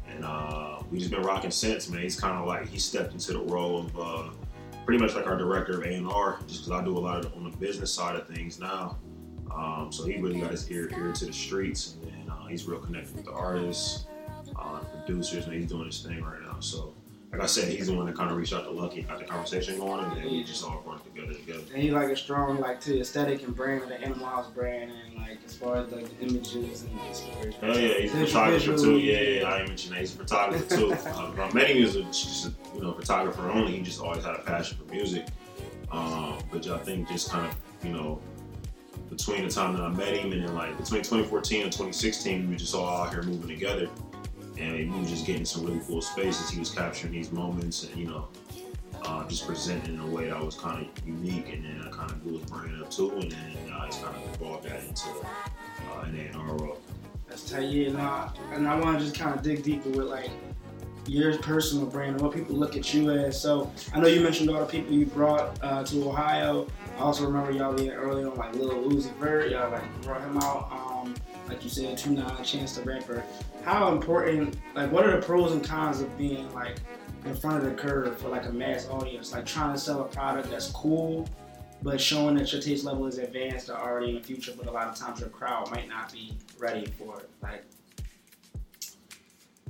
and 0.09 0.25
uh, 0.25 0.79
we 0.93 0.99
just 1.00 1.11
been 1.11 1.23
rocking 1.23 1.50
since. 1.50 1.89
Man, 1.89 2.03
he's 2.03 2.21
kind 2.21 2.39
of 2.39 2.47
like 2.47 2.69
he 2.69 2.79
stepped 2.79 3.15
into 3.15 3.33
the 3.33 3.41
role 3.41 3.81
of 3.81 3.99
uh, 3.99 4.31
pretty 4.91 5.05
much 5.05 5.15
like 5.15 5.29
our 5.29 5.37
director 5.37 5.81
of 5.81 5.87
A&R, 5.87 6.41
just 6.49 6.65
because 6.65 6.73
I 6.73 6.85
do 6.85 6.99
a 6.99 6.99
lot 6.99 7.25
of 7.25 7.33
on 7.37 7.49
the 7.49 7.57
business 7.59 7.95
side 7.95 8.17
of 8.17 8.27
things 8.27 8.59
now. 8.59 8.99
Um, 9.55 9.93
so 9.93 10.05
he 10.05 10.17
really 10.17 10.41
got 10.41 10.51
his 10.51 10.69
ear 10.69 10.91
ear 10.91 11.13
to 11.13 11.27
the 11.27 11.33
streets, 11.33 11.95
and 12.03 12.11
then, 12.11 12.29
uh, 12.29 12.47
he's 12.47 12.67
real 12.67 12.81
connected 12.81 13.15
with 13.15 13.25
the 13.25 13.31
artists, 13.31 14.07
uh, 14.59 14.81
producers, 14.81 15.45
and 15.45 15.55
he's 15.55 15.67
doing 15.67 15.87
his 15.87 16.03
thing 16.03 16.21
right 16.25 16.43
now. 16.43 16.59
So, 16.59 16.93
like 17.33 17.43
I 17.43 17.47
said, 17.47 17.69
he's 17.69 17.87
the 17.87 17.95
one 17.95 18.07
that 18.07 18.17
kind 18.17 18.31
of 18.31 18.37
reached 18.37 18.53
out 18.53 18.65
to 18.65 18.71
Lucky, 18.71 19.03
got 19.03 19.21
the 19.21 19.25
conversation 19.25 19.79
going, 19.79 20.05
and 20.05 20.17
then 20.17 20.25
we 20.25 20.43
just 20.43 20.65
all 20.65 20.83
worked 20.85 21.05
together 21.05 21.33
together. 21.33 21.63
And 21.73 21.81
he 21.81 21.91
like 21.91 22.09
a 22.09 22.17
strong 22.17 22.59
like 22.59 22.81
to 22.81 22.91
the 22.91 23.01
aesthetic 23.01 23.45
and 23.45 23.55
brand 23.55 23.83
of 23.83 23.89
the 23.89 24.01
Animal 24.01 24.27
House 24.27 24.49
brand 24.49 24.91
and 24.91 25.17
like 25.17 25.39
as 25.45 25.55
far 25.55 25.77
as 25.77 25.93
like 25.93 26.19
the 26.19 26.27
images 26.27 26.83
and 26.83 26.99
the 26.99 27.15
stories. 27.15 27.55
Oh 27.63 27.79
yeah, 27.79 28.01
he's 28.01 28.15
a 28.15 28.27
photographer 28.27 28.77
too. 28.77 28.99
Yeah, 28.99 29.21
yeah, 29.21 29.49
I 29.49 29.59
didn't 29.59 29.69
mention 29.69 29.93
that 29.93 30.01
he's 30.01 30.15
a 30.15 30.19
photographer 30.19 30.77
too. 30.77 30.93
uh, 31.07 31.33
I 31.39 31.53
met 31.53 31.69
him 31.69 31.77
he 31.77 31.85
was 31.85 31.97
a, 31.97 32.03
just 32.03 32.47
a 32.47 32.53
you 32.75 32.83
know 32.83 32.95
photographer 32.95 33.49
only. 33.49 33.73
He 33.73 33.81
just 33.81 34.01
always 34.01 34.25
had 34.25 34.35
a 34.35 34.41
passion 34.43 34.79
for 34.79 34.93
music. 34.93 35.27
Um, 35.93 36.39
but 36.51 36.67
I 36.67 36.79
think 36.79 37.09
just 37.09 37.31
kind 37.31 37.47
of 37.47 37.57
you 37.85 37.93
know 37.93 38.21
between 39.09 39.45
the 39.45 39.51
time 39.51 39.77
that 39.77 39.83
I 39.83 39.89
met 39.89 40.17
him 40.17 40.33
and 40.33 40.45
then 40.45 40.55
like 40.55 40.77
between 40.77 41.03
2014 41.03 41.63
and 41.63 41.73
2016, 41.73 42.51
we 42.51 42.57
just 42.57 42.75
all 42.75 43.05
out 43.05 43.13
here 43.13 43.23
moving 43.23 43.49
together, 43.49 43.89
and 44.61 44.93
we 44.93 45.00
were 45.00 45.07
just 45.07 45.26
getting 45.26 45.45
some 45.45 45.64
really 45.64 45.81
cool 45.87 46.02
spaces. 46.02 46.50
He 46.50 46.59
was 46.59 46.71
capturing 46.71 47.12
these 47.12 47.33
moments 47.33 47.85
and 47.85 47.97
you 47.97 48.07
know. 48.07 48.29
Uh, 49.02 49.26
just 49.29 49.47
presenting 49.47 49.95
in 49.95 50.00
a 50.00 50.07
way 50.07 50.29
that 50.29 50.45
was 50.45 50.57
kind 50.57 50.87
of 50.87 51.07
unique, 51.07 51.50
and 51.50 51.64
then 51.64 51.83
I 51.87 51.88
kind 51.88 52.11
of 52.11 52.23
grew 52.23 52.38
his 52.38 52.43
brand 52.50 52.83
up 52.83 52.90
too, 52.90 53.11
and 53.12 53.33
then 53.33 53.73
uh, 53.73 53.87
it's 53.87 53.97
kind 53.97 54.14
of 54.14 54.35
evolved 54.35 54.64
that 54.64 54.85
into 54.85 55.09
uh, 55.09 56.02
an 56.02 56.31
A&R 56.35 56.55
role. 56.59 56.79
That's 57.26 57.49
tight. 57.49 57.71
Yeah, 57.71 57.93
nah, 57.93 58.29
and 58.52 58.69
I 58.69 58.79
want 58.79 58.99
to 58.99 59.05
just 59.07 59.19
kind 59.19 59.35
of 59.35 59.43
dig 59.43 59.62
deeper 59.62 59.88
with 59.88 60.09
like 60.09 60.29
your 61.07 61.37
personal 61.38 61.87
brand 61.87 62.12
and 62.12 62.21
what 62.21 62.33
people 62.33 62.57
look 62.57 62.76
at 62.76 62.93
you 62.93 63.11
as. 63.11 63.40
So 63.40 63.71
I 63.95 64.00
know 64.00 64.09
you 64.09 64.21
mentioned 64.21 64.50
all 64.50 64.61
the 64.61 64.67
people 64.67 64.93
you 64.93 65.07
brought 65.07 65.59
uh, 65.62 65.83
to 65.85 66.09
Ohio. 66.09 66.67
I 66.97 67.00
also 67.00 67.25
remember 67.26 67.52
y'all 67.52 67.73
being 67.73 67.90
early 67.90 68.25
on 68.25 68.37
like 68.37 68.55
Lil 68.55 68.71
Uzi 68.90 69.14
Vert. 69.17 69.50
Y'all 69.50 69.71
like 69.71 70.02
brought 70.02 70.21
him 70.21 70.37
out. 70.38 70.71
Um, 70.71 71.14
like 71.50 71.64
you 71.64 71.69
said, 71.69 71.99
two 71.99 72.11
nine 72.11 72.45
Chance 72.45 72.76
the 72.76 72.83
Rapper. 72.83 73.25
How 73.64 73.92
important? 73.92 74.57
Like, 74.75 74.92
what 74.92 75.04
are 75.04 75.11
the 75.11 75.26
pros 75.26 75.50
and 75.52 75.64
cons 75.64 76.00
of 76.00 76.16
being 76.16 76.52
like 76.54 76.76
in 77.25 77.35
front 77.35 77.59
of 77.59 77.64
the 77.64 77.75
curve 77.75 78.16
for 78.19 78.28
like 78.28 78.47
a 78.47 78.52
mass 78.52 78.88
audience? 78.88 79.33
Like 79.33 79.47
trying 79.47 79.75
to 79.75 79.78
sell 79.78 80.00
a 80.02 80.04
product 80.04 80.49
that's 80.50 80.71
cool. 80.71 81.28
But 81.83 82.00
showing 82.00 82.37
that 82.37 82.52
your 82.52 82.61
taste 82.61 82.85
level 82.85 83.07
is 83.07 83.16
advanced 83.19 83.71
or 83.71 83.75
already 83.75 84.11
in 84.11 84.16
the 84.16 84.23
future, 84.23 84.52
but 84.57 84.66
a 84.66 84.71
lot 84.71 84.88
of 84.88 84.97
times 84.97 85.19
your 85.21 85.30
crowd 85.30 85.71
might 85.71 85.88
not 85.88 86.12
be 86.12 86.37
ready 86.59 86.85
for 86.85 87.19
it. 87.19 87.30
Like, 87.42 87.64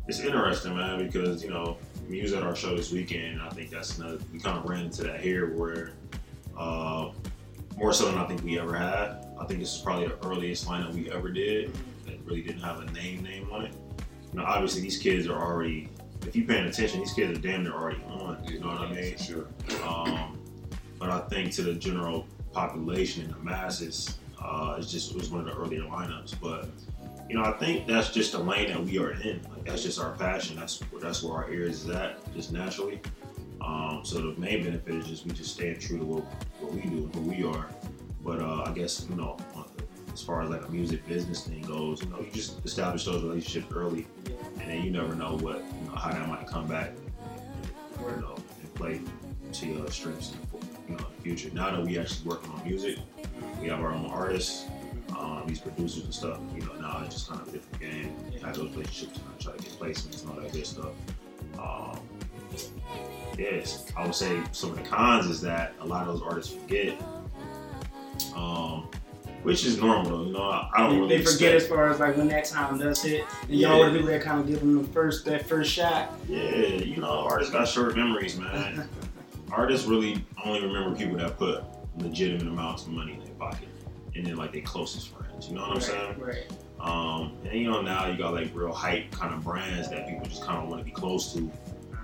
it's 0.08 0.18
interesting, 0.18 0.76
man, 0.76 0.98
because 0.98 1.42
you 1.42 1.50
know 1.50 1.78
we 2.08 2.20
was 2.20 2.32
at 2.32 2.42
our 2.42 2.56
show 2.56 2.76
this 2.76 2.90
weekend. 2.92 3.40
I 3.40 3.48
think 3.50 3.70
that's 3.70 3.96
another. 3.98 4.18
We 4.32 4.40
kind 4.40 4.58
of 4.58 4.68
ran 4.68 4.86
into 4.86 5.04
that 5.04 5.20
here, 5.20 5.56
where 5.56 5.92
uh, 6.58 7.12
more 7.76 7.92
so 7.92 8.06
than 8.06 8.18
I 8.18 8.26
think 8.26 8.42
we 8.42 8.58
ever 8.58 8.76
had. 8.76 9.29
I 9.40 9.46
think 9.46 9.60
this 9.60 9.74
is 9.74 9.80
probably 9.80 10.08
the 10.08 10.26
earliest 10.26 10.68
lineup 10.68 10.92
we 10.92 11.10
ever 11.10 11.30
did 11.30 11.72
that 12.04 12.20
really 12.24 12.42
didn't 12.42 12.60
have 12.60 12.80
a 12.80 12.90
name 12.92 13.22
name 13.22 13.48
on 13.50 13.64
it. 13.64 13.74
You 14.32 14.38
know, 14.38 14.44
obviously 14.44 14.82
these 14.82 14.98
kids 14.98 15.26
are 15.26 15.40
already. 15.40 15.88
If 16.26 16.36
you're 16.36 16.46
paying 16.46 16.66
attention, 16.66 17.00
these 17.00 17.14
kids 17.14 17.38
are 17.38 17.40
damn 17.40 17.64
near 17.64 17.72
already 17.72 18.02
on. 18.04 18.44
You 18.46 18.60
know 18.60 18.66
what 18.66 18.82
I 18.82 18.92
mean? 18.92 19.16
Sure. 19.16 19.46
Um, 19.84 20.38
but 20.98 21.08
I 21.08 21.20
think 21.20 21.52
to 21.52 21.62
the 21.62 21.72
general 21.72 22.26
population 22.52 23.24
and 23.24 23.32
the 23.32 23.38
masses, 23.38 24.18
uh, 24.38 24.76
it's 24.78 24.92
just 24.92 25.12
it 25.12 25.16
was 25.16 25.30
one 25.30 25.40
of 25.40 25.46
the 25.46 25.54
earlier 25.54 25.82
lineups. 25.82 26.34
But 26.40 26.68
you 27.28 27.36
know, 27.36 27.44
I 27.44 27.52
think 27.52 27.86
that's 27.86 28.10
just 28.10 28.32
the 28.32 28.38
lane 28.38 28.68
that 28.68 28.84
we 28.84 28.98
are 28.98 29.12
in. 29.12 29.40
Like 29.50 29.64
that's 29.64 29.82
just 29.82 29.98
our 29.98 30.12
passion. 30.12 30.56
That's 30.56 30.82
that's 31.00 31.22
where 31.22 31.34
our 31.34 31.50
ears 31.50 31.84
is 31.84 31.90
at, 31.90 32.32
just 32.34 32.52
naturally. 32.52 33.00
Um, 33.62 34.00
so 34.04 34.32
the 34.32 34.40
main 34.40 34.64
benefit 34.64 34.94
is 34.94 35.06
just 35.06 35.26
we 35.26 35.32
just 35.32 35.54
staying 35.54 35.78
true 35.78 35.98
to 35.98 36.04
what, 36.04 36.24
what 36.60 36.72
we 36.72 36.82
do 36.82 37.04
and 37.04 37.14
who 37.14 37.20
we 37.22 37.44
are. 37.44 37.68
But 38.22 38.40
uh, 38.40 38.64
I 38.66 38.72
guess 38.72 39.06
you 39.08 39.16
know, 39.16 39.38
as 40.12 40.22
far 40.22 40.42
as 40.42 40.50
like 40.50 40.66
a 40.66 40.70
music 40.70 41.06
business 41.06 41.46
thing 41.46 41.62
goes, 41.62 42.02
you 42.02 42.08
know, 42.10 42.20
you 42.20 42.30
just 42.32 42.64
establish 42.64 43.04
those 43.04 43.22
relationships 43.22 43.72
early, 43.74 44.06
and 44.58 44.70
then 44.70 44.82
you 44.82 44.90
never 44.90 45.14
know 45.14 45.36
what 45.38 45.58
you 45.58 45.88
know 45.88 45.96
how 45.96 46.10
that 46.10 46.28
might 46.28 46.46
come 46.46 46.66
back, 46.66 46.92
you 47.98 48.20
know, 48.20 48.36
and 48.60 48.74
play 48.74 49.00
to 49.52 49.66
your 49.66 49.90
strengths 49.90 50.32
in 50.32 50.38
the, 50.40 50.66
you 50.88 50.96
know, 50.96 51.04
in 51.06 51.16
the 51.16 51.22
future. 51.22 51.50
Now 51.54 51.70
that 51.70 51.84
we 51.84 51.98
actually 51.98 52.28
working 52.28 52.50
on 52.50 52.62
music, 52.64 52.98
we 53.60 53.68
have 53.68 53.80
our 53.80 53.92
own 53.92 54.06
artists, 54.06 54.66
um, 55.16 55.44
these 55.46 55.60
producers 55.60 56.04
and 56.04 56.14
stuff. 56.14 56.38
You 56.54 56.62
know, 56.62 56.74
now 56.74 57.02
it's 57.04 57.14
just 57.14 57.28
kind 57.28 57.40
of 57.40 57.48
a 57.48 57.52
different 57.52 57.80
game. 57.80 58.16
You 58.32 58.40
Have 58.40 58.56
those 58.56 58.70
relationships 58.70 59.18
and 59.18 59.26
I 59.28 59.42
try 59.42 59.56
to 59.56 59.62
get 59.62 59.72
placements 59.78 60.22
and 60.22 60.30
all 60.30 60.40
that 60.40 60.52
good 60.52 60.66
stuff. 60.66 60.92
Um, 61.58 62.00
yes, 63.38 63.86
I 63.96 64.04
would 64.04 64.14
say 64.14 64.40
some 64.52 64.70
of 64.70 64.76
the 64.76 64.82
cons 64.82 65.26
is 65.26 65.40
that 65.42 65.74
a 65.80 65.86
lot 65.86 66.06
of 66.06 66.14
those 66.18 66.22
artists 66.22 66.52
forget. 66.52 67.00
Um, 68.34 68.88
which 69.42 69.64
is 69.64 69.78
normal. 69.80 70.26
You 70.26 70.32
know, 70.34 70.42
I, 70.42 70.70
I 70.74 70.78
don't 70.80 70.90
they, 70.90 70.96
really 71.00 71.16
they 71.18 71.24
forget 71.24 71.54
expect- 71.54 71.62
as 71.62 71.66
far 71.68 71.88
as 71.90 71.98
like 72.00 72.16
when 72.16 72.28
that 72.28 72.44
time 72.44 72.78
does 72.78 73.02
hit, 73.02 73.24
and 73.42 73.50
Yeah. 73.50 73.68
y'all 73.70 73.80
were 73.80 73.86
the 73.90 73.92
people 73.98 74.08
that 74.08 74.20
kind 74.22 74.40
of 74.40 74.46
give 74.46 74.60
them 74.60 74.82
the 74.82 74.88
first 74.92 75.24
that 75.24 75.46
first 75.48 75.70
shot. 75.72 76.12
Yeah, 76.28 76.40
you 76.66 76.96
know, 76.98 77.08
artists 77.08 77.52
got 77.52 77.66
short 77.66 77.96
memories, 77.96 78.36
man. 78.38 78.86
artists 79.50 79.86
really 79.86 80.24
only 80.44 80.60
remember 80.62 80.94
people 80.96 81.16
that 81.16 81.38
put 81.38 81.64
legitimate 81.98 82.42
amounts 82.52 82.82
of 82.84 82.90
money 82.90 83.14
in 83.14 83.20
their 83.20 83.34
pocket, 83.34 83.68
and 84.14 84.26
then 84.26 84.36
like 84.36 84.52
their 84.52 84.62
closest 84.62 85.08
friends. 85.08 85.48
You 85.48 85.54
know 85.54 85.62
what 85.62 85.76
I'm 85.76 85.80
saying? 85.80 86.18
Right. 86.20 86.46
Um, 86.78 87.32
and 87.44 87.58
you 87.58 87.70
know 87.70 87.80
now 87.82 88.06
you 88.08 88.16
got 88.18 88.32
like 88.34 88.50
real 88.54 88.72
hype 88.72 89.10
kind 89.10 89.32
of 89.34 89.42
brands 89.44 89.88
that 89.90 90.06
people 90.08 90.26
just 90.26 90.42
kind 90.42 90.62
of 90.62 90.68
want 90.68 90.80
to 90.80 90.84
be 90.84 90.90
close 90.90 91.32
to, 91.34 91.50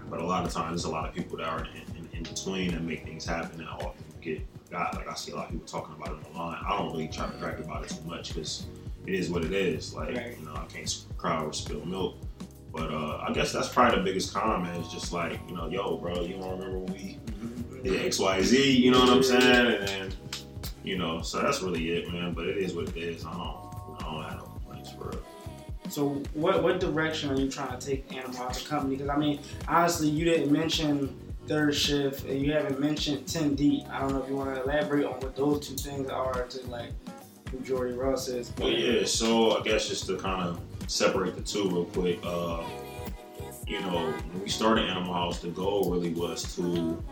but 0.08 0.20
a 0.20 0.24
lot 0.24 0.46
of 0.46 0.52
times 0.52 0.70
there's 0.70 0.84
a 0.84 0.90
lot 0.90 1.06
of 1.08 1.14
people 1.14 1.36
that 1.38 1.48
are 1.48 1.60
in, 1.66 1.96
in, 1.96 2.08
in 2.14 2.22
between 2.22 2.72
that 2.72 2.82
make 2.82 3.04
things 3.04 3.24
happen 3.26 3.60
and 3.60 3.68
often 3.68 3.92
get 4.22 4.40
forgot. 4.66 4.94
Like 4.94 5.08
I 5.08 5.14
see 5.14 5.32
a 5.32 5.36
lot 5.36 5.46
of 5.46 5.52
people 5.52 5.66
talking 5.66 5.94
about 5.94 6.18
it 6.18 6.26
online. 6.34 6.62
I 6.66 6.76
don't 6.76 6.92
really 6.92 7.08
try 7.08 7.26
to 7.26 7.32
brag 7.38 7.60
about 7.60 7.84
it 7.84 7.90
too 7.90 8.08
much 8.08 8.34
because 8.34 8.66
it 9.06 9.14
is 9.14 9.30
what 9.30 9.44
it 9.44 9.52
is. 9.52 9.94
Like 9.94 10.16
Right. 10.16 10.36
you 10.38 10.44
know 10.44 10.54
I 10.54 10.64
can't 10.66 11.04
cry 11.16 11.42
or 11.42 11.52
spill 11.52 11.84
milk. 11.84 12.16
But 12.72 12.92
uh, 12.92 13.24
I 13.26 13.32
guess 13.32 13.52
that's 13.52 13.68
probably 13.70 13.98
the 13.98 14.04
biggest 14.04 14.34
con, 14.34 14.62
man. 14.64 14.78
It's 14.80 14.92
just 14.92 15.10
like, 15.10 15.40
you 15.48 15.56
know, 15.56 15.66
yo, 15.66 15.96
bro, 15.96 16.20
you 16.20 16.34
don't 16.36 16.58
remember 16.58 16.78
when 16.78 16.92
we 16.92 17.18
did 17.82 18.04
X, 18.04 18.18
Y, 18.18 18.42
Z, 18.42 18.70
you 18.70 18.90
know 18.90 19.00
what 19.00 19.08
I'm 19.08 19.22
saying? 19.22 19.78
And 19.78 19.88
then, 19.88 20.12
you 20.84 20.98
know, 20.98 21.22
so 21.22 21.40
that's 21.40 21.62
really 21.62 21.92
it, 21.92 22.12
man. 22.12 22.34
But 22.34 22.46
it 22.48 22.58
is 22.58 22.74
what 22.74 22.88
it 22.88 22.96
is. 22.98 23.24
I 23.24 23.32
don't, 23.32 23.56
I 23.98 24.02
don't 24.04 24.22
have 24.24 24.38
no 24.40 24.44
complaints 24.44 24.90
for 24.90 25.10
it. 25.10 25.22
So 25.88 26.20
what 26.34 26.62
what 26.62 26.80
direction 26.80 27.30
are 27.30 27.40
you 27.40 27.50
trying 27.50 27.78
to 27.78 27.86
take 27.86 28.12
Animal 28.14 28.48
the 28.50 28.60
company? 28.68 28.96
Because 28.96 29.08
I 29.08 29.16
mean, 29.16 29.40
honestly, 29.68 30.08
you 30.08 30.24
didn't 30.26 30.52
mention 30.52 31.16
third 31.46 31.74
shift, 31.74 32.26
and 32.26 32.40
you 32.40 32.52
haven't 32.52 32.80
mentioned 32.80 33.26
10 33.26 33.54
deep. 33.54 33.84
I 33.90 34.00
don't 34.00 34.12
know 34.12 34.22
if 34.22 34.28
you 34.28 34.36
want 34.36 34.54
to 34.54 34.62
elaborate 34.62 35.04
on 35.04 35.14
what 35.14 35.36
those 35.36 35.68
two 35.68 35.74
things 35.74 36.08
are 36.08 36.44
to 36.44 36.66
like 36.68 36.90
who 37.50 37.60
Jordy 37.60 37.94
Russ 37.94 38.28
is. 38.28 38.52
Well, 38.58 38.70
yeah. 38.70 39.04
So 39.04 39.58
I 39.58 39.62
guess 39.62 39.88
just 39.88 40.06
to 40.06 40.16
kind 40.16 40.42
of 40.42 40.60
separate 40.88 41.36
the 41.36 41.42
two 41.42 41.68
real 41.68 41.84
quick. 41.86 42.18
Uh, 42.24 42.64
you 43.66 43.80
know, 43.80 44.12
when 44.32 44.42
we 44.42 44.48
started 44.48 44.88
Animal 44.88 45.12
House, 45.12 45.40
the 45.40 45.48
goal 45.48 45.90
really 45.90 46.12
was 46.12 46.54
to 46.56 47.02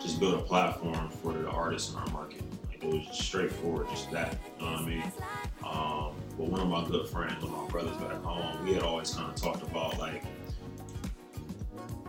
just 0.00 0.18
build 0.18 0.34
a 0.34 0.42
platform 0.42 1.08
for 1.08 1.32
the 1.32 1.48
artists 1.48 1.92
in 1.92 1.98
our 1.98 2.06
market. 2.10 2.42
Like 2.68 2.82
it 2.82 2.92
was 2.92 3.06
just 3.06 3.22
straightforward, 3.22 3.88
just 3.90 4.10
that. 4.10 4.36
You 4.58 4.66
know 4.66 4.72
what 4.72 4.80
I 4.80 4.86
mean? 4.86 5.12
Um, 5.64 6.14
but 6.36 6.48
one 6.48 6.60
of 6.60 6.68
my 6.68 6.84
good 6.84 7.08
friends, 7.08 7.42
one 7.44 7.54
of 7.54 7.62
my 7.62 7.68
brothers 7.68 7.96
back 7.96 8.22
home, 8.22 8.64
we 8.64 8.74
had 8.74 8.82
always 8.82 9.14
kind 9.14 9.30
of 9.30 9.36
talked 9.36 9.62
about 9.62 9.98
like 9.98 10.24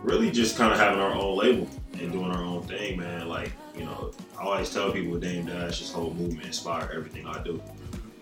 really 0.06 0.30
just 0.30 0.56
kind 0.56 0.72
of 0.72 0.78
having 0.78 1.00
our 1.00 1.12
own 1.12 1.36
label 1.36 1.68
and 2.00 2.12
doing 2.12 2.30
our 2.30 2.42
own 2.42 2.62
thing, 2.62 2.98
man. 2.98 3.28
Like, 3.28 3.52
you 3.76 3.84
know, 3.84 4.12
I 4.38 4.44
always 4.44 4.72
tell 4.72 4.92
people 4.92 5.12
with 5.12 5.22
Dame 5.22 5.46
Dash, 5.46 5.80
this 5.80 5.92
whole 5.92 6.14
movement 6.14 6.46
inspired 6.46 6.92
everything 6.94 7.26
I 7.26 7.42
do. 7.42 7.60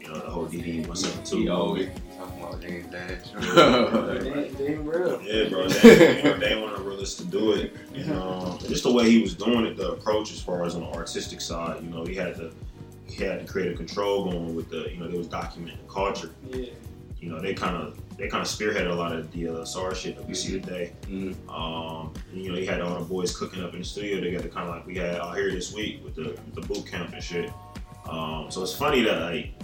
You 0.01 0.09
know, 0.09 0.15
the 0.15 0.31
whole 0.31 0.47
DD 0.47 0.87
172. 0.87 1.37
He 1.37 1.49
always 1.49 1.89
talking 2.17 2.43
about 2.43 2.61
James 2.61 2.91
Dash. 2.91 3.33
They, 4.25 4.49
they 4.49 4.75
real. 4.75 5.21
Yeah, 5.23 5.49
bro. 5.49 5.69
They, 5.69 6.19
you 6.19 6.25
know, 6.25 6.39
they 6.39 6.61
one 6.61 6.73
of 6.73 6.79
the 6.79 6.85
realest 6.89 7.19
to 7.19 7.25
do 7.27 7.53
it. 7.53 7.77
And 7.95 8.13
um, 8.13 8.59
just 8.61 8.83
the 8.83 8.93
way 8.93 9.11
he 9.11 9.21
was 9.21 9.35
doing 9.35 9.67
it, 9.67 9.77
the 9.77 9.93
approach 9.93 10.33
as 10.33 10.41
far 10.41 10.65
as 10.65 10.75
on 10.75 10.83
the 10.83 10.89
artistic 10.89 11.41
side, 11.41 11.83
you 11.83 11.91
know, 11.91 12.05
he 12.05 12.15
had 12.15 12.37
the 12.37 12.53
he 13.07 13.23
had 13.23 13.47
the 13.47 13.51
creative 13.51 13.77
control 13.77 14.25
going 14.31 14.55
with 14.55 14.71
the, 14.71 14.91
you 14.91 14.99
know, 14.99 15.09
they 15.09 15.19
was 15.19 15.29
documenting 15.29 15.79
the 15.87 15.93
culture. 15.93 16.31
Yeah. 16.51 16.67
You 17.21 17.31
know, 17.31 17.41
they 17.41 17.55
kind 17.55 17.77
of 17.77 17.99
they 18.17 18.29
kind 18.29 18.43
of 18.43 18.49
spearheaded 18.49 18.91
a 18.91 18.95
lot 18.95 19.13
of 19.13 19.31
the 19.33 19.45
DLSR 19.45 19.95
shit 19.95 20.17
that 20.17 20.27
we 20.27 20.35
see 20.35 20.61
today. 20.61 20.93
Mhm. 21.07 21.35
Um, 21.49 22.13
and, 22.33 22.43
you 22.43 22.53
know, 22.53 22.59
you 22.59 22.67
had 22.67 22.81
all 22.81 22.99
the 22.99 23.05
boys 23.05 23.37
cooking 23.37 23.63
up 23.63 23.73
in 23.73 23.81
the 23.81 23.85
studio 23.85 24.21
together, 24.21 24.49
kind 24.49 24.69
of 24.69 24.75
like 24.75 24.87
we 24.87 24.97
had 24.97 25.17
out 25.17 25.37
here 25.37 25.51
this 25.51 25.75
week 25.75 26.03
with 26.05 26.15
the 26.15 26.39
the 26.55 26.61
boot 26.67 26.87
camp 26.87 27.13
and 27.13 27.23
shit. 27.23 27.51
Um, 28.09 28.51
so 28.51 28.63
it's 28.63 28.75
funny 28.75 29.03
that 29.03 29.21
like 29.21 29.55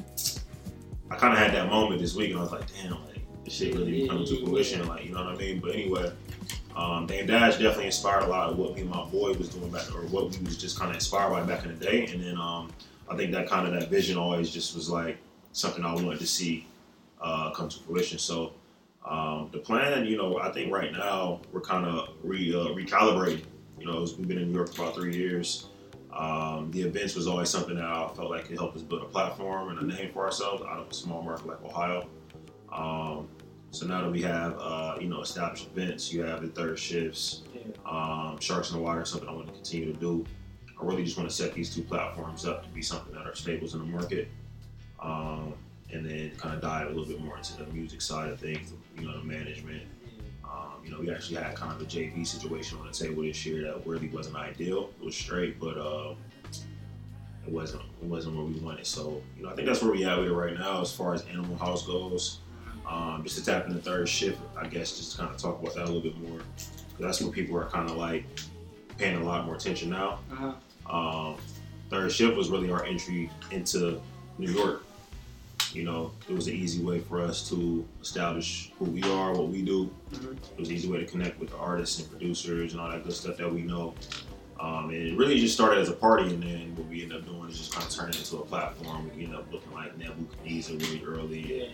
I 1.10 1.16
kind 1.16 1.32
of 1.32 1.38
had 1.38 1.52
that 1.54 1.68
moment 1.68 2.00
this 2.00 2.14
week, 2.14 2.30
and 2.30 2.38
I 2.38 2.42
was 2.42 2.52
like, 2.52 2.64
damn, 2.74 2.92
like 3.06 3.20
this 3.44 3.54
shit 3.54 3.74
really 3.74 3.90
be 3.92 4.08
coming 4.08 4.26
to 4.26 4.44
fruition, 4.44 4.86
like 4.88 5.04
you 5.04 5.12
know 5.12 5.24
what 5.24 5.34
I 5.34 5.36
mean. 5.36 5.60
But 5.60 5.74
anyway, 5.74 6.12
um, 6.74 7.06
Dame 7.06 7.26
Dash 7.26 7.54
definitely 7.54 7.86
inspired 7.86 8.24
a 8.24 8.26
lot 8.28 8.50
of 8.50 8.58
what 8.58 8.74
me 8.74 8.80
and 8.82 8.90
my 8.90 9.04
boy 9.04 9.32
was 9.34 9.48
doing 9.48 9.70
back, 9.70 9.94
or 9.94 10.02
what 10.06 10.30
we 10.36 10.44
was 10.44 10.56
just 10.56 10.78
kind 10.78 10.90
of 10.90 10.96
inspired 10.96 11.30
by 11.30 11.42
back 11.42 11.64
in 11.64 11.78
the 11.78 11.84
day. 11.84 12.06
And 12.06 12.22
then 12.22 12.36
um, 12.36 12.70
I 13.08 13.16
think 13.16 13.32
that 13.32 13.48
kind 13.48 13.66
of 13.66 13.78
that 13.78 13.90
vision 13.90 14.16
always 14.16 14.50
just 14.50 14.74
was 14.74 14.88
like 14.90 15.18
something 15.52 15.84
I 15.84 15.92
wanted 15.94 16.20
to 16.20 16.26
see 16.26 16.66
uh, 17.20 17.50
come 17.50 17.68
to 17.68 17.78
fruition. 17.80 18.18
So 18.18 18.54
um, 19.04 19.48
the 19.52 19.58
plan, 19.58 20.04
you 20.06 20.16
know, 20.16 20.38
I 20.38 20.52
think 20.52 20.72
right 20.72 20.92
now 20.92 21.40
we're 21.52 21.60
kind 21.60 21.86
of 21.86 22.10
re, 22.22 22.54
uh, 22.54 22.74
recalibrating. 22.74 23.44
You 23.78 23.86
know, 23.86 24.00
we've 24.18 24.28
been 24.28 24.38
in 24.38 24.48
New 24.48 24.54
York 24.54 24.74
for 24.74 24.82
about 24.82 24.94
three 24.94 25.16
years. 25.16 25.66
Um, 26.12 26.70
the 26.72 26.82
events 26.82 27.14
was 27.14 27.26
always 27.26 27.48
something 27.48 27.76
that 27.76 27.84
I 27.84 28.08
felt 28.14 28.30
like 28.30 28.50
it 28.50 28.58
helped 28.58 28.76
us 28.76 28.82
build 28.82 29.02
a 29.02 29.06
platform 29.06 29.70
and 29.70 29.78
a 29.78 29.96
name 29.96 30.12
for 30.12 30.24
ourselves 30.24 30.62
out 30.62 30.80
of 30.80 30.90
a 30.90 30.94
small 30.94 31.22
market 31.22 31.46
like 31.46 31.64
Ohio. 31.64 32.08
Um, 32.72 33.28
so 33.70 33.86
now 33.86 34.02
that 34.02 34.10
we 34.10 34.20
have, 34.22 34.56
uh, 34.58 34.96
you 35.00 35.08
know, 35.08 35.22
established 35.22 35.68
events, 35.74 36.12
you 36.12 36.22
have 36.22 36.42
the 36.42 36.48
third 36.48 36.78
shifts, 36.78 37.42
um, 37.86 38.38
Sharks 38.40 38.70
in 38.70 38.76
the 38.76 38.82
Water, 38.82 39.04
something 39.04 39.28
I 39.28 39.32
want 39.32 39.46
to 39.46 39.52
continue 39.52 39.92
to 39.92 39.98
do. 39.98 40.26
I 40.80 40.84
really 40.84 41.04
just 41.04 41.16
want 41.16 41.28
to 41.28 41.34
set 41.34 41.54
these 41.54 41.74
two 41.74 41.82
platforms 41.82 42.44
up 42.44 42.64
to 42.64 42.68
be 42.70 42.82
something 42.82 43.14
that 43.14 43.26
are 43.26 43.34
staples 43.34 43.74
in 43.74 43.80
the 43.80 43.86
market, 43.86 44.28
um, 44.98 45.54
and 45.92 46.04
then 46.04 46.30
kind 46.36 46.54
of 46.54 46.60
dive 46.60 46.86
a 46.86 46.90
little 46.90 47.06
bit 47.06 47.20
more 47.20 47.36
into 47.36 47.56
the 47.56 47.66
music 47.72 48.00
side 48.00 48.30
of 48.30 48.38
things, 48.38 48.72
you 48.98 49.06
know, 49.06 49.18
the 49.18 49.24
management. 49.24 49.82
Um, 50.44 50.82
you 50.84 50.90
know, 50.90 51.00
we 51.00 51.10
actually 51.10 51.36
had 51.36 51.54
kind 51.54 51.72
of 51.72 51.80
a 51.80 51.84
JV 51.84 52.26
situation 52.26 52.78
on 52.78 52.86
the 52.86 52.92
table 52.92 53.22
this 53.22 53.44
year 53.46 53.62
that 53.62 53.86
really 53.86 54.08
wasn't 54.08 54.36
ideal. 54.36 54.90
It 55.00 55.04
was 55.04 55.16
straight, 55.16 55.60
but 55.60 55.76
uh, 55.76 56.14
it 57.46 57.52
wasn't 57.52 57.82
it 58.02 58.08
wasn't 58.08 58.36
what 58.36 58.46
we 58.46 58.54
wanted. 58.60 58.86
So, 58.86 59.22
you 59.36 59.44
know, 59.44 59.50
I 59.50 59.54
think 59.54 59.66
that's 59.66 59.82
where 59.82 59.92
we 59.92 60.04
at 60.04 60.18
with 60.18 60.28
it 60.28 60.32
right 60.32 60.58
now 60.58 60.80
as 60.80 60.92
far 60.92 61.14
as 61.14 61.24
Animal 61.26 61.56
House 61.56 61.86
goes. 61.86 62.38
Um, 62.88 63.22
just 63.22 63.38
to 63.38 63.44
tap 63.44 63.66
in 63.66 63.74
the 63.74 63.80
third 63.80 64.08
shift, 64.08 64.40
I 64.56 64.66
guess, 64.66 64.96
just 64.96 65.12
to 65.12 65.18
kind 65.18 65.30
of 65.30 65.36
talk 65.36 65.60
about 65.60 65.74
that 65.74 65.84
a 65.84 65.86
little 65.86 66.00
bit 66.00 66.18
more. 66.28 66.40
that's 66.98 67.20
what 67.20 67.32
people 67.32 67.56
are 67.56 67.66
kind 67.66 67.88
of 67.88 67.96
like 67.96 68.24
paying 68.98 69.16
a 69.16 69.24
lot 69.24 69.46
more 69.46 69.54
attention 69.54 69.90
now. 69.90 70.18
Uh-huh. 70.32 70.52
Um, 70.92 71.36
third 71.88 72.10
shift 72.10 72.36
was 72.36 72.48
really 72.48 72.70
our 72.70 72.84
entry 72.84 73.30
into 73.52 74.00
New 74.38 74.50
York. 74.50 74.82
You 75.72 75.84
know, 75.84 76.10
it 76.28 76.34
was 76.34 76.48
an 76.48 76.54
easy 76.54 76.82
way 76.82 76.98
for 77.00 77.20
us 77.22 77.48
to 77.50 77.86
establish 78.02 78.72
who 78.78 78.86
we 78.86 79.02
are, 79.04 79.32
what 79.32 79.48
we 79.48 79.62
do. 79.62 79.88
Mhm. 80.12 80.32
It 80.32 80.58
was 80.58 80.68
an 80.68 80.74
easy 80.74 80.88
way 80.88 80.98
to 80.98 81.06
connect 81.06 81.38
with 81.38 81.50
the 81.50 81.56
artists 81.58 82.00
and 82.00 82.10
producers 82.10 82.72
and 82.72 82.80
all 82.80 82.90
that 82.90 83.04
good 83.04 83.12
stuff 83.12 83.36
that 83.36 83.52
we 83.52 83.62
know. 83.62 83.94
Um, 84.58 84.90
and 84.90 84.94
it 85.08 85.16
really 85.16 85.38
just 85.40 85.54
started 85.54 85.78
as 85.80 85.88
a 85.88 85.92
party, 85.92 86.34
and 86.34 86.42
then 86.42 86.74
what 86.76 86.88
we 86.88 87.02
ended 87.02 87.18
up 87.18 87.26
doing 87.26 87.48
is 87.48 87.56
just 87.58 87.72
kind 87.72 87.86
of 87.86 87.92
turning 87.92 88.14
it 88.14 88.18
into 88.20 88.38
a 88.38 88.44
platform. 88.44 89.10
We 89.16 89.24
ended 89.24 89.38
up 89.38 89.50
looking 89.52 89.72
like 89.72 89.96
Nebuchadnezzar 89.96 90.76
really 90.76 91.02
early. 91.04 91.62
and 91.62 91.72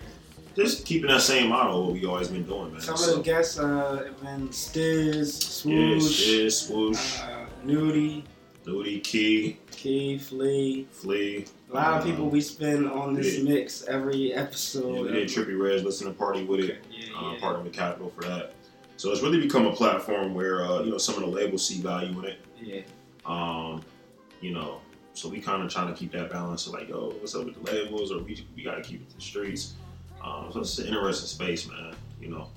Just 0.55 0.85
keeping 0.87 1.09
that 1.09 1.23
same 1.23 1.49
model, 1.49 1.85
what 1.85 1.93
we 1.95 2.05
always 2.07 2.29
been 2.29 2.45
doing, 2.45 2.73
man. 2.73 2.81
Some 2.83 2.95
of 2.95 3.01
So- 3.01 3.17
the 3.17 3.23
guests 3.23 3.59
uh, 3.59 4.05
have 4.07 4.21
been 4.23 4.49
Stiz, 4.51 5.65
Yeah, 5.65 5.99
Swoosh, 5.99 6.13
Shiz, 6.15 6.59
swoosh, 6.61 7.19
uh, 7.21 7.47
Nudie, 7.67 8.23
Nudie, 8.65 9.03
Key, 9.03 9.57
Key, 9.71 10.19
Flea. 10.19 10.87
Flea. 10.93 11.45
A 11.71 11.75
lot 11.75 11.95
of 11.95 12.03
um, 12.03 12.09
people 12.09 12.29
we 12.29 12.41
spend 12.41 12.89
on 12.89 13.15
this 13.15 13.39
yeah. 13.39 13.45
mix 13.45 13.85
every 13.87 14.33
episode. 14.33 14.95
Yeah, 14.95 15.03
we 15.03 15.09
did 15.13 15.29
Trippie 15.29 15.61
Redd's 15.61 15.83
listen 15.83 16.07
to 16.07 16.13
party 16.13 16.45
with 16.45 16.61
it. 16.61 16.85
Yeah, 16.91 17.19
Uh, 17.19 17.33
yeah. 17.33 17.41
partner 17.41 17.63
with 17.63 17.73
Capitol 17.73 18.13
for 18.15 18.23
that. 18.23 18.53
So 18.97 19.11
it's 19.11 19.21
really 19.23 19.41
become 19.41 19.67
a 19.67 19.73
platform 19.73 20.35
where 20.35 20.65
uh, 20.65 20.83
you 20.83 20.91
know 20.91 20.99
some 20.99 21.17
of 21.17 21.21
the 21.23 21.27
labels 21.27 21.67
see 21.67 21.81
value 21.81 22.19
in 22.21 22.25
it. 22.25 22.39
Yeah. 22.61 22.81
Um, 23.27 23.83
you 24.41 24.53
know, 24.53 24.81
so 25.13 25.29
we 25.29 25.41
kind 25.41 25.63
of 25.63 25.71
trying 25.71 25.89
to 25.89 25.95
keep 25.95 26.13
that 26.13 26.31
balance 26.31 26.67
of 26.67 26.75
like, 26.75 26.89
yo, 26.89 27.11
what's 27.21 27.35
up 27.35 27.45
with 27.45 27.63
the 27.63 27.73
labels, 27.73 28.13
or 28.13 28.23
we 28.23 28.47
we 28.55 28.63
got 28.63 28.77
to 28.77 28.83
keep 28.83 29.03
it 29.03 29.11
to 29.11 29.17
the 29.17 29.23
streets. 29.23 29.75
Um, 30.23 30.51
so 30.53 30.61
it's 30.61 30.79
an 30.79 30.87
interesting 30.87 31.27
space, 31.27 31.69
man. 31.69 31.95
You 32.21 32.29
know, 32.29 32.49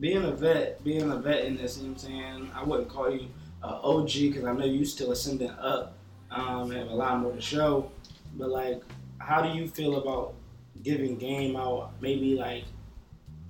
being 0.00 0.24
a 0.24 0.32
vet, 0.32 0.82
being 0.82 1.10
a 1.10 1.16
vet 1.16 1.44
in 1.44 1.56
this, 1.56 1.78
you 1.78 1.84
know 1.84 1.92
what 1.92 2.04
I'm 2.04 2.08
saying? 2.08 2.50
I 2.54 2.64
wouldn't 2.64 2.88
call 2.88 3.10
you 3.10 3.28
uh, 3.62 3.80
OG 3.82 4.12
because 4.12 4.44
I 4.44 4.52
know 4.52 4.64
you 4.64 4.84
still 4.84 5.12
ascending 5.12 5.50
up 5.50 5.96
um, 6.30 6.70
and 6.70 6.80
have 6.80 6.88
a 6.88 6.94
lot 6.94 7.20
more 7.20 7.32
to 7.32 7.40
show. 7.40 7.90
But 8.36 8.50
like, 8.50 8.82
how 9.18 9.42
do 9.42 9.58
you 9.58 9.66
feel 9.66 9.96
about 9.96 10.34
giving 10.82 11.16
game 11.16 11.56
out? 11.56 11.92
Maybe 12.00 12.36
like, 12.36 12.64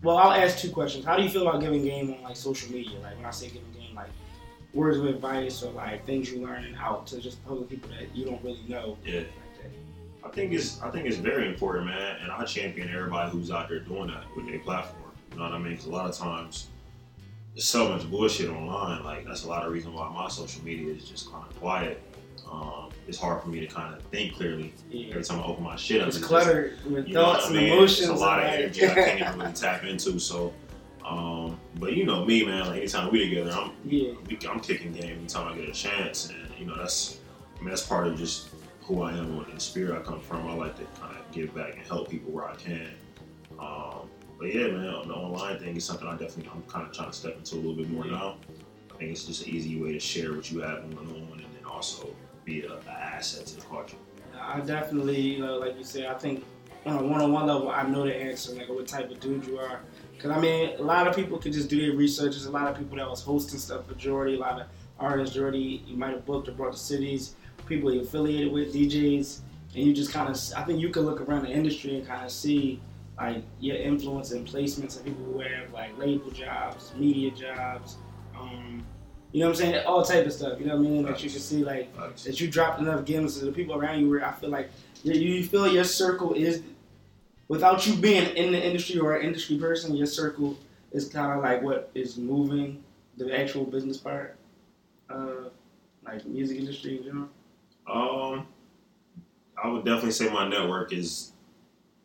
well, 0.02 0.16
I'll 0.16 0.32
ask 0.32 0.58
two 0.58 0.70
questions. 0.70 1.04
How 1.04 1.16
do 1.16 1.22
you 1.22 1.30
feel 1.30 1.48
about 1.48 1.60
giving 1.60 1.82
game 1.82 2.12
on 2.14 2.22
like 2.22 2.36
social 2.36 2.72
media? 2.72 2.98
Like 3.00 3.16
when 3.16 3.24
I 3.24 3.30
say 3.30 3.46
giving 3.46 3.72
game, 3.72 3.94
like 3.94 4.10
words 4.72 4.98
of 4.98 5.06
advice 5.06 5.62
or 5.62 5.72
like 5.72 6.04
things 6.06 6.30
you 6.30 6.42
learning 6.42 6.76
out 6.76 7.06
to 7.08 7.20
just 7.20 7.44
public 7.46 7.68
people 7.68 7.90
that 7.90 8.14
you 8.14 8.24
don't 8.24 8.42
really 8.44 8.64
know. 8.68 8.96
Yeah. 9.04 9.22
I 10.24 10.28
think 10.30 10.52
it's 10.52 10.82
I 10.82 10.90
think 10.90 11.06
it's 11.06 11.16
very 11.16 11.48
important, 11.48 11.86
man. 11.86 12.16
And 12.20 12.32
I 12.32 12.44
champion 12.44 12.88
everybody 12.92 13.30
who's 13.30 13.50
out 13.50 13.68
there 13.68 13.78
doing 13.78 14.08
that 14.08 14.24
with 14.34 14.46
their 14.46 14.58
platform. 14.58 15.12
You 15.32 15.38
know 15.38 15.44
what 15.44 15.52
I 15.52 15.58
mean? 15.58 15.72
Because 15.72 15.86
a 15.86 15.90
lot 15.90 16.08
of 16.08 16.16
times 16.16 16.68
there's 17.54 17.64
so 17.64 17.88
much 17.88 18.08
bullshit 18.10 18.50
online. 18.50 19.04
Like 19.04 19.24
that's 19.24 19.44
a 19.44 19.48
lot 19.48 19.64
of 19.64 19.72
reason 19.72 19.94
why 19.94 20.12
my 20.12 20.28
social 20.28 20.64
media 20.64 20.92
is 20.92 21.08
just 21.08 21.30
kind 21.30 21.44
of 21.48 21.58
quiet. 21.60 22.02
Um, 22.50 22.90
it's 23.08 23.18
hard 23.18 23.42
for 23.42 23.48
me 23.48 23.60
to 23.60 23.66
kind 23.66 23.94
of 23.94 24.02
think 24.04 24.34
clearly 24.34 24.72
Yeah. 24.90 25.10
every 25.10 25.24
time 25.24 25.40
I 25.40 25.44
open 25.44 25.64
my 25.64 25.76
shit 25.76 26.00
up. 26.02 26.08
It's 26.08 26.18
cluttered 26.18 26.78
with 26.88 27.06
you 27.08 27.14
know 27.14 27.22
what 27.24 27.32
thoughts 27.40 27.44
I 27.46 27.48
and 27.48 27.56
mean? 27.56 27.72
emotions. 27.72 28.08
It's 28.10 28.20
a 28.20 28.24
lot 28.24 28.38
of 28.42 28.48
energy 28.50 28.84
I 28.86 28.94
can't 28.94 29.20
even 29.20 29.38
really 29.40 29.52
tap 29.54 29.84
into. 29.84 30.18
So, 30.18 30.52
um, 31.04 31.58
but 31.78 31.92
you 31.94 32.04
know 32.04 32.24
me, 32.24 32.44
man. 32.44 32.66
Like 32.66 32.78
anytime 32.78 33.10
we 33.12 33.28
together, 33.28 33.50
I'm 33.52 33.72
Yeah. 33.84 34.12
I'm 34.50 34.60
kicking 34.60 34.92
game 34.92 35.18
anytime 35.18 35.52
I 35.52 35.56
get 35.56 35.68
a 35.68 35.72
chance, 35.72 36.30
and 36.30 36.38
you 36.58 36.66
know 36.66 36.76
that's 36.76 37.18
I 37.56 37.60
mean 37.60 37.68
that's 37.70 37.86
part 37.86 38.06
of 38.06 38.16
just 38.18 38.48
who 38.82 39.02
I 39.02 39.10
am 39.12 39.38
and 39.40 39.56
the 39.56 39.60
spirit 39.60 39.98
I 39.98 40.02
come 40.02 40.20
from. 40.20 40.46
I 40.48 40.54
like 40.54 40.76
to 40.78 40.84
kind 41.00 41.16
of 41.16 41.30
give 41.32 41.54
back 41.54 41.74
and 41.76 41.82
help 41.86 42.08
people 42.08 42.30
where 42.32 42.48
I 42.48 42.54
can. 42.56 42.90
Um, 43.58 44.08
but 44.38 44.54
yeah, 44.54 44.66
man, 44.68 44.82
the 45.08 45.14
online 45.14 45.58
thing 45.58 45.76
is 45.76 45.84
something 45.84 46.06
I 46.06 46.12
definitely 46.12 46.50
I'm 46.54 46.62
kind 46.64 46.86
of 46.86 46.94
trying 46.94 47.10
to 47.10 47.16
step 47.16 47.36
into 47.36 47.54
a 47.54 47.58
little 47.58 47.74
bit 47.74 47.88
more 47.90 48.04
now. 48.04 48.36
I 48.94 48.98
think 48.98 49.10
it's 49.12 49.24
just 49.24 49.46
an 49.46 49.52
easy 49.54 49.80
way 49.80 49.92
to 49.92 50.00
share 50.00 50.32
what 50.34 50.50
you 50.50 50.60
have 50.60 50.82
going 50.94 51.08
on, 51.08 51.32
and 51.32 51.40
then 51.54 51.64
also 51.68 52.08
be 52.46 52.62
a, 52.62 52.72
a 52.72 52.90
asset 52.90 53.44
to 53.46 53.56
the 53.56 53.62
culture. 53.62 53.98
I 54.40 54.60
definitely, 54.60 55.38
like 55.38 55.76
you 55.76 55.84
said, 55.84 56.06
I 56.06 56.14
think 56.14 56.44
on 56.86 56.96
a 56.96 57.02
one-on-one 57.02 57.46
level, 57.46 57.68
I 57.68 57.82
know 57.82 58.06
the 58.06 58.16
answer, 58.16 58.54
like 58.54 58.68
what 58.68 58.86
type 58.86 59.10
of 59.10 59.20
dude 59.20 59.44
you 59.46 59.58
are. 59.58 59.80
Because 60.12 60.30
I 60.30 60.40
mean, 60.40 60.76
a 60.78 60.82
lot 60.82 61.06
of 61.06 61.14
people 61.14 61.36
could 61.36 61.52
just 61.52 61.68
do 61.68 61.80
their 61.84 61.96
research. 61.96 62.32
There's 62.32 62.46
a 62.46 62.50
lot 62.50 62.68
of 62.68 62.78
people 62.78 62.96
that 62.96 63.10
was 63.10 63.20
hosting 63.20 63.58
stuff 63.58 63.86
for 63.86 63.94
Jordy. 63.94 64.36
A 64.36 64.38
lot 64.38 64.60
of 64.60 64.68
artists 64.98 65.34
Jordy 65.34 65.84
you 65.86 65.96
might 65.96 66.12
have 66.12 66.24
booked 66.24 66.48
or 66.48 66.52
brought 66.52 66.72
to 66.72 66.78
cities. 66.78 67.34
People 67.66 67.92
you 67.92 68.00
affiliated 68.02 68.52
with, 68.52 68.72
DJs, 68.72 69.40
and 69.74 69.84
you 69.84 69.92
just 69.92 70.12
kind 70.12 70.28
of. 70.28 70.40
I 70.56 70.62
think 70.62 70.80
you 70.80 70.88
can 70.90 71.02
look 71.02 71.20
around 71.20 71.42
the 71.42 71.50
industry 71.50 71.96
and 71.96 72.06
kind 72.06 72.24
of 72.24 72.30
see 72.30 72.80
like 73.18 73.42
your 73.58 73.76
influence 73.76 74.30
and 74.30 74.46
placements 74.46 74.96
of 74.96 75.04
people 75.04 75.24
who 75.24 75.40
have 75.40 75.72
like 75.72 75.98
label 75.98 76.30
jobs, 76.30 76.92
media 76.96 77.32
jobs. 77.32 77.96
Um, 78.38 78.86
you 79.36 79.42
know 79.42 79.48
what 79.48 79.60
I'm 79.60 79.66
saying? 79.66 79.84
All 79.84 80.02
type 80.02 80.24
of 80.24 80.32
stuff. 80.32 80.58
You 80.58 80.64
know 80.64 80.78
what 80.78 80.86
I 80.86 80.88
mean? 80.88 81.02
That 81.02 81.22
you 81.22 81.28
can 81.28 81.40
see 81.40 81.62
like 81.62 81.94
that 82.24 82.40
you 82.40 82.50
dropped 82.50 82.80
enough 82.80 83.04
gems 83.04 83.38
to 83.38 83.44
the 83.44 83.52
people 83.52 83.74
around 83.74 84.00
you 84.00 84.08
where 84.08 84.26
I 84.26 84.32
feel 84.32 84.48
like 84.48 84.70
you, 85.02 85.12
you 85.12 85.44
feel 85.44 85.68
your 85.68 85.84
circle 85.84 86.32
is 86.32 86.62
without 87.46 87.86
you 87.86 87.96
being 87.96 88.34
in 88.34 88.50
the 88.50 88.66
industry 88.66 88.98
or 88.98 89.14
an 89.14 89.26
industry 89.26 89.58
person, 89.58 89.94
your 89.94 90.06
circle 90.06 90.56
is 90.92 91.10
kind 91.10 91.36
of 91.36 91.44
like 91.44 91.60
what 91.60 91.90
is 91.94 92.16
moving 92.16 92.82
the 93.18 93.38
actual 93.38 93.64
business 93.64 93.98
part, 93.98 94.38
uh, 95.10 95.50
like 96.06 96.24
music 96.24 96.56
industry 96.56 96.96
in 96.96 97.04
general. 97.04 97.28
Um, 97.86 98.46
I 99.62 99.68
would 99.68 99.84
definitely 99.84 100.12
say 100.12 100.30
my 100.30 100.48
network 100.48 100.94
is 100.94 101.32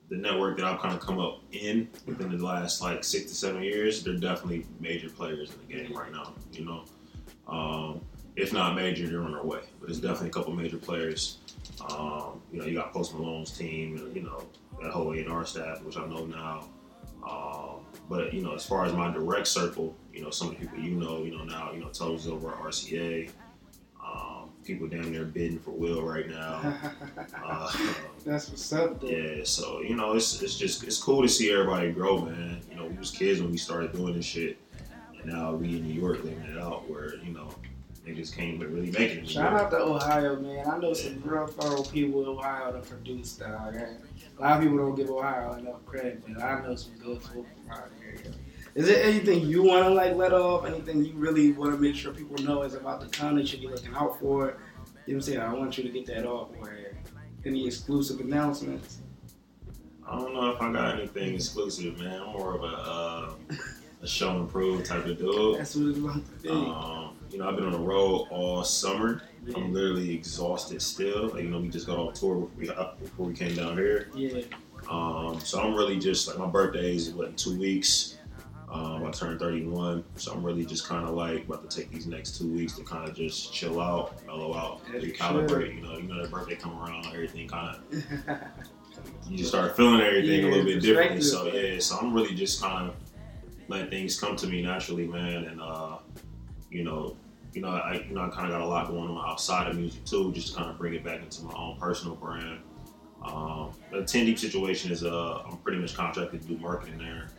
the 0.10 0.18
network 0.18 0.58
that 0.58 0.66
I've 0.66 0.82
kind 0.82 0.94
of 0.94 1.00
come 1.00 1.18
up 1.18 1.40
in 1.54 1.88
within 2.06 2.38
the 2.38 2.46
last 2.46 2.82
like 2.82 3.06
six 3.06 3.32
to 3.32 3.36
seven 3.38 3.64
years. 3.64 4.04
They're 4.04 4.16
definitely 4.16 4.66
major 4.82 5.08
players 5.08 5.54
in 5.54 5.60
the 5.66 5.82
game 5.82 5.98
right 5.98 6.12
now. 6.12 6.34
You 6.52 6.66
know, 6.66 6.84
um, 7.52 8.02
if 8.36 8.54
not 8.54 8.76
major, 8.76 9.08
they're 9.08 9.22
on 9.22 9.34
their 9.34 9.44
way. 9.44 9.60
But 9.80 9.90
it's 9.90 10.00
definitely 10.00 10.30
a 10.30 10.32
couple 10.32 10.54
major 10.54 10.78
players. 10.78 11.38
Um, 11.90 12.42
you 12.52 12.60
know, 12.60 12.66
you 12.66 12.76
got 12.76 12.94
Post 12.94 13.14
Malone's 13.14 13.52
team, 13.52 13.98
and 13.98 14.16
you 14.16 14.24
know 14.24 14.44
that 14.82 14.92
whole 14.92 15.14
A&R 15.14 15.46
staff, 15.46 15.84
which 15.84 15.98
I 15.98 16.06
know 16.08 16.26
now. 16.26 16.64
Um, 17.28 17.86
but 18.10 18.34
you 18.34 18.42
know, 18.42 18.56
as 18.56 18.66
far 18.66 18.86
as 18.86 18.94
my 18.94 19.12
direct 19.12 19.48
circle, 19.48 19.96
you 20.14 20.24
know, 20.24 20.30
some 20.30 20.50
of 20.50 20.54
the 20.56 20.60
people 20.66 20.80
you 20.80 20.92
know, 20.92 21.24
you 21.24 21.32
know 21.32 21.44
now, 21.44 21.72
you 21.72 21.80
know, 21.80 21.90
Toes 21.90 22.28
over 22.28 22.52
at 22.52 22.58
RCA. 22.58 23.30
Um, 24.04 24.50
people 24.66 24.88
down 24.88 25.12
there 25.12 25.26
bidding 25.26 25.60
for 25.60 25.72
Will 25.72 26.02
right 26.02 26.30
now. 26.30 26.74
Uh, 27.44 27.72
That's 28.26 28.50
what's 28.50 28.72
up. 28.74 29.02
Though. 29.02 29.08
yeah, 29.08 29.44
so 29.44 29.82
you 29.82 29.96
know, 29.96 30.14
it's 30.14 30.42
it's 30.42 30.58
just 30.58 30.84
it's 30.84 31.02
cool 31.02 31.22
to 31.22 31.28
see 31.28 31.52
everybody 31.52 31.92
grow, 31.92 32.22
man. 32.22 32.62
You 32.70 32.78
know, 32.78 32.86
we 32.86 32.98
was 32.98 33.12
kids 33.12 33.42
when 33.42 33.52
we 33.52 33.58
started 33.58 33.94
doing 33.94 34.16
this 34.16 34.26
shit, 34.26 34.58
and 35.22 35.32
now 35.32 35.54
we 35.54 35.78
in 35.78 35.88
New 35.88 35.94
York 35.94 36.24
living 36.24 36.42
it 36.44 36.58
out, 36.58 36.90
where 36.90 37.16
you 37.18 37.34
know 37.34 37.50
niggas 38.06 38.36
can't 38.36 38.60
but 38.60 38.70
really 38.70 38.92
make 38.92 39.12
it. 39.12 39.30
Shout 39.30 39.54
out 39.54 39.72
to 39.72 39.78
Ohio, 39.78 40.40
man. 40.40 40.68
I 40.68 40.78
know 40.78 40.94
some 40.94 41.22
real 41.24 41.48
thorough 41.48 41.84
people 41.84 42.22
in 42.24 42.28
Ohio 42.30 42.72
that 42.74 42.88
produce 42.90 43.34
dog. 43.34 43.76
eh? 43.76 43.86
A 44.38 44.42
lot 44.42 44.58
of 44.58 44.64
people 44.64 44.78
don't 44.78 44.96
give 44.96 45.10
Ohio 45.10 45.54
enough 45.54 45.86
credit, 45.86 46.24
but 46.28 46.42
I 46.42 46.62
know 46.62 46.76
some 46.76 46.94
good 46.98 47.22
folk 47.22 47.46
from 47.46 47.72
out 47.72 47.90
here. 48.02 48.16
Is 48.74 48.88
there 48.88 49.04
anything 49.04 49.46
you 49.46 49.64
want 49.64 49.86
to 49.86 49.90
like 49.90 50.16
let 50.16 50.34
off? 50.34 50.66
Anything 50.66 51.04
you 51.04 51.14
really 51.14 51.52
want 51.52 51.74
to 51.76 51.80
make 51.80 51.96
sure 51.96 52.14
people 52.14 52.38
know 52.44 52.64
is 52.64 52.74
about 52.74 53.02
the 53.02 53.08
town 53.08 53.36
they 53.36 53.46
should 53.46 53.62
be 53.62 53.68
looking 53.68 53.94
out 53.94 54.20
for? 54.20 54.46
You 54.46 54.48
know 54.48 54.54
what 55.06 55.14
I'm 55.16 55.22
saying? 55.22 55.40
I 55.40 55.54
want 55.54 55.78
you 55.78 55.84
to 55.84 55.90
get 55.90 56.06
that 56.08 56.26
off. 56.26 56.50
Where 56.58 56.94
Any 57.46 57.68
exclusive 57.68 58.20
announcements? 58.22 59.00
I 60.08 60.18
don't 60.18 60.34
know 60.34 60.52
if 60.52 60.62
I 60.62 60.72
got 60.72 61.00
anything 61.00 61.36
exclusive, 61.36 62.00
man. 62.00 62.22
I'm 62.22 62.34
more 62.34 62.56
of 62.56 62.64
a 62.64 62.66
uh, 62.66 63.34
a 64.02 64.08
show 64.08 64.36
and 64.36 64.50
prove 64.50 64.84
type 64.84 65.06
of 65.06 65.18
dude. 65.18 65.60
That's 65.60 65.76
what 65.76 65.88
it's 65.88 66.00
about 66.00 66.26
to 66.26 66.42
be. 66.42 66.50
Um, 66.50 67.16
you 67.30 67.38
know, 67.38 67.50
I've 67.50 67.56
been 67.56 67.66
on 67.66 67.72
the 67.72 67.80
road 67.80 68.28
all 68.32 68.64
summer. 68.64 69.22
I'm 69.56 69.74
literally 69.74 70.14
exhausted 70.14 70.82
still. 70.82 71.30
Like, 71.30 71.44
you 71.44 71.50
know, 71.50 71.60
we 71.60 71.70
just 71.70 71.88
got 71.88 71.98
off 71.98 72.14
tour 72.14 72.36
before 72.36 72.50
we, 72.58 72.68
before 73.04 73.26
we 73.28 73.34
came 73.34 73.56
down 73.56 73.78
here. 73.78 74.10
Yeah. 74.14 74.42
Um, 74.90 75.40
so 75.40 75.62
I'm 75.62 75.74
really 75.76 76.00
just 76.00 76.28
like 76.28 76.38
my 76.38 76.48
birthday 76.48 76.96
is 76.96 77.12
what 77.12 77.30
in 77.30 77.36
two 77.36 77.58
weeks. 77.58 78.18
Um, 78.70 79.06
I 79.06 79.12
turned 79.12 79.38
31, 79.38 80.04
so 80.16 80.32
I'm 80.32 80.44
really 80.44 80.66
just 80.66 80.88
kind 80.88 81.06
of 81.06 81.14
like 81.14 81.44
about 81.44 81.70
to 81.70 81.78
take 81.78 81.92
these 81.92 82.08
next 82.08 82.38
two 82.38 82.48
weeks 82.48 82.74
to 82.78 82.84
kind 82.84 83.08
of 83.08 83.14
just 83.14 83.54
chill 83.54 83.82
out, 83.82 84.26
mellow 84.26 84.56
out, 84.56 84.86
recalibrate. 84.86 85.76
You 85.76 85.82
know, 85.82 85.98
you 85.98 86.04
know 86.04 86.22
that 86.22 86.32
birthday 86.32 86.56
come 86.56 86.80
around, 86.80 87.06
everything 87.08 87.50
kind 87.50 87.76
of 87.76 87.94
you 89.30 89.38
just 89.38 89.50
start 89.50 89.76
feeling 89.76 90.00
everything 90.00 90.46
a 90.46 90.48
little 90.48 90.64
bit 90.64 90.82
differently. 90.82 91.22
So 91.22 91.48
yeah, 91.48 91.80
so 91.80 91.98
I'm 91.98 92.14
really 92.14 92.34
just 92.34 92.62
kind 92.62 92.90
of 92.90 92.96
letting 93.72 93.90
things 93.90 94.20
come 94.20 94.36
to 94.36 94.48
me 94.48 94.62
naturally, 94.62 95.08
man. 95.08 95.46
And 95.46 95.62
uh, 95.62 95.98
you 96.70 96.84
know, 96.84 97.18
you 97.54 97.62
know, 97.62 97.70
I 97.70 98.06
you 98.08 98.14
know 98.14 98.22
I 98.22 98.30
kind 98.30 98.46
of 98.46 98.52
got 98.52 98.62
a 98.62 98.66
lot 98.66 98.88
going 98.88 99.10
on 99.10 99.30
outside 99.30 99.68
of 99.68 99.78
music 99.78 100.06
too, 100.06 100.32
just 100.34 100.50
to 100.50 100.58
kind 100.58 100.70
of 100.70 100.78
bring 100.78 100.94
it 100.94 101.04
back 101.04 101.22
into 101.22 101.44
my 101.44 101.54
own 101.56 101.78
personal 101.80 102.16
brand. 102.16 102.60
Um, 103.24 103.72
the 103.92 104.04
Ten 104.04 104.26
Deep 104.26 104.38
situation 104.38 104.92
is 104.92 105.04
uh, 105.04 105.44
I'm 105.46 105.58
pretty 105.58 105.80
much 105.80 105.96
contracted 105.96 106.42
to 106.42 106.48
do 106.48 106.58
marketing 106.58 107.00
there. 107.00 107.30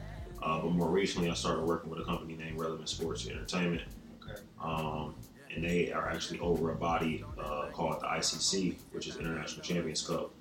Uh, 0.43 0.61
but 0.61 0.73
more 0.73 0.89
recently, 0.89 1.31
I 1.31 1.35
started 1.35 1.63
working 1.65 1.91
with 1.91 2.01
a 2.01 2.05
company 2.05 2.35
named 2.35 2.59
Relevent 2.59 2.89
Sports 2.89 3.29
Entertainment. 3.29 3.83
Okay. 4.23 4.41
Um, 4.61 5.15
and 5.55 5.63
they 5.63 5.93
are 5.93 6.09
actually 6.09 6.41
over 6.41 6.73
a 6.73 6.75
body 6.75 7.25
uh, 7.39 7.67
called 7.73 8.01
the 8.01 8.07
ICC, 8.07 8.77
which 8.91 9.07
is 9.07 9.19
International 9.19 9.63
Champions 9.63 10.05
Cup. 10.05 10.33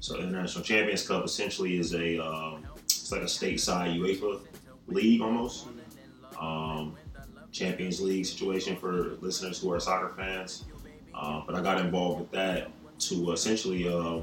So 0.00 0.18
International 0.18 0.64
Champions 0.64 1.06
Cup 1.06 1.24
essentially 1.24 1.78
is 1.78 1.94
a 1.94 2.18
um, 2.18 2.64
it's 2.84 3.12
like 3.12 3.22
a 3.22 3.26
stateside 3.26 3.98
UEFA 3.98 4.40
league 4.86 5.20
almost. 5.20 5.66
Um, 6.38 6.96
Champions 7.52 8.00
League 8.00 8.24
situation 8.24 8.76
for 8.76 9.16
listeners 9.20 9.60
who 9.60 9.72
are 9.72 9.78
soccer 9.78 10.14
fans. 10.16 10.64
Uh, 11.14 11.42
but 11.46 11.54
I 11.54 11.60
got 11.60 11.78
involved 11.78 12.20
with 12.20 12.30
that 12.32 12.70
to 12.98 13.32
essentially 13.32 13.86
uh, 13.86 14.20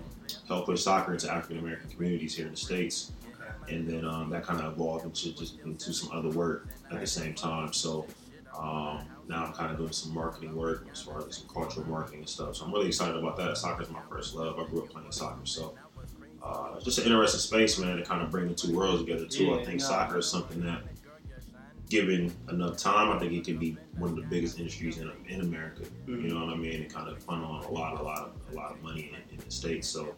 help 0.48 0.66
push 0.66 0.82
soccer 0.82 1.14
into 1.14 1.32
African 1.32 1.60
American 1.60 1.90
communities 1.90 2.36
here 2.36 2.46
in 2.46 2.52
the 2.52 2.58
states, 2.58 3.12
and 3.68 3.88
then 3.88 4.06
um, 4.06 4.30
that 4.32 4.44
kind 4.44 4.60
of 4.60 4.74
evolved 4.74 5.06
into 5.06 5.36
just 5.36 5.60
into 5.60 5.94
some 5.94 6.10
other 6.12 6.30
work 6.30 6.68
at 6.92 7.00
the 7.00 7.08
same 7.08 7.36
time. 7.36 7.72
So 7.74 8.08
um, 8.58 9.06
now 9.28 9.46
I'm 9.46 9.54
kind 9.54 9.72
of 9.72 9.78
doing 9.78 9.92
some 9.92 10.14
marketing 10.14 10.56
work 10.56 10.88
as 10.92 11.02
far 11.02 11.26
as 11.26 11.38
some 11.38 11.48
cultural 11.50 11.88
marketing 11.88 12.22
and 12.22 12.30
stuff. 12.30 12.56
So 12.56 12.66
I'm 12.66 12.74
really 12.74 12.88
excited 12.88 13.16
about 13.16 13.38
that. 13.38 13.58
Soccer 13.58 13.84
is 13.84 13.90
my 13.90 14.02
first 14.10 14.34
love. 14.34 14.58
I 14.60 14.66
grew 14.66 14.82
up 14.82 14.90
playing 14.90 15.12
soccer, 15.12 15.46
so 15.46 15.76
uh, 16.44 16.80
just 16.82 16.98
an 17.00 17.06
interesting 17.06 17.40
space, 17.40 17.78
man, 17.80 17.98
to 17.98 18.04
kind 18.04 18.22
of 18.22 18.32
bring 18.32 18.48
the 18.48 18.54
two 18.54 18.76
worlds 18.76 19.04
together 19.04 19.26
too. 19.26 19.46
Yeah, 19.46 19.56
I 19.56 19.66
think 19.66 19.80
no. 19.82 19.86
soccer 19.88 20.20
is 20.20 20.28
something 20.30 20.62
that, 20.64 20.82
given 21.90 22.32
enough 22.50 22.78
time, 22.78 23.10
I 23.12 23.20
think 23.20 23.34
it 23.34 23.44
could 23.44 23.60
be 23.60 23.76
one 23.98 24.12
of 24.12 24.16
the 24.16 24.22
biggest 24.24 24.60
industries 24.60 25.00
in, 25.00 25.12
in 25.28 25.42
America. 25.42 25.84
Mhm. 26.08 26.24
You 26.24 26.34
know 26.34 26.46
what 26.46 26.54
I 26.54 26.58
mean? 26.58 26.82
And 26.82 26.94
kind 26.94 27.10
of 27.10 27.22
funnel 27.24 27.66
a 27.68 27.72
lot, 27.72 28.00
a 28.00 28.04
lot, 28.04 28.20
of, 28.20 28.54
a 28.54 28.56
lot 28.56 28.72
of 28.72 28.82
money 28.84 29.12
in, 29.14 29.34
in 29.38 29.44
the 29.44 29.52
states. 29.52 29.88
So 29.88 30.16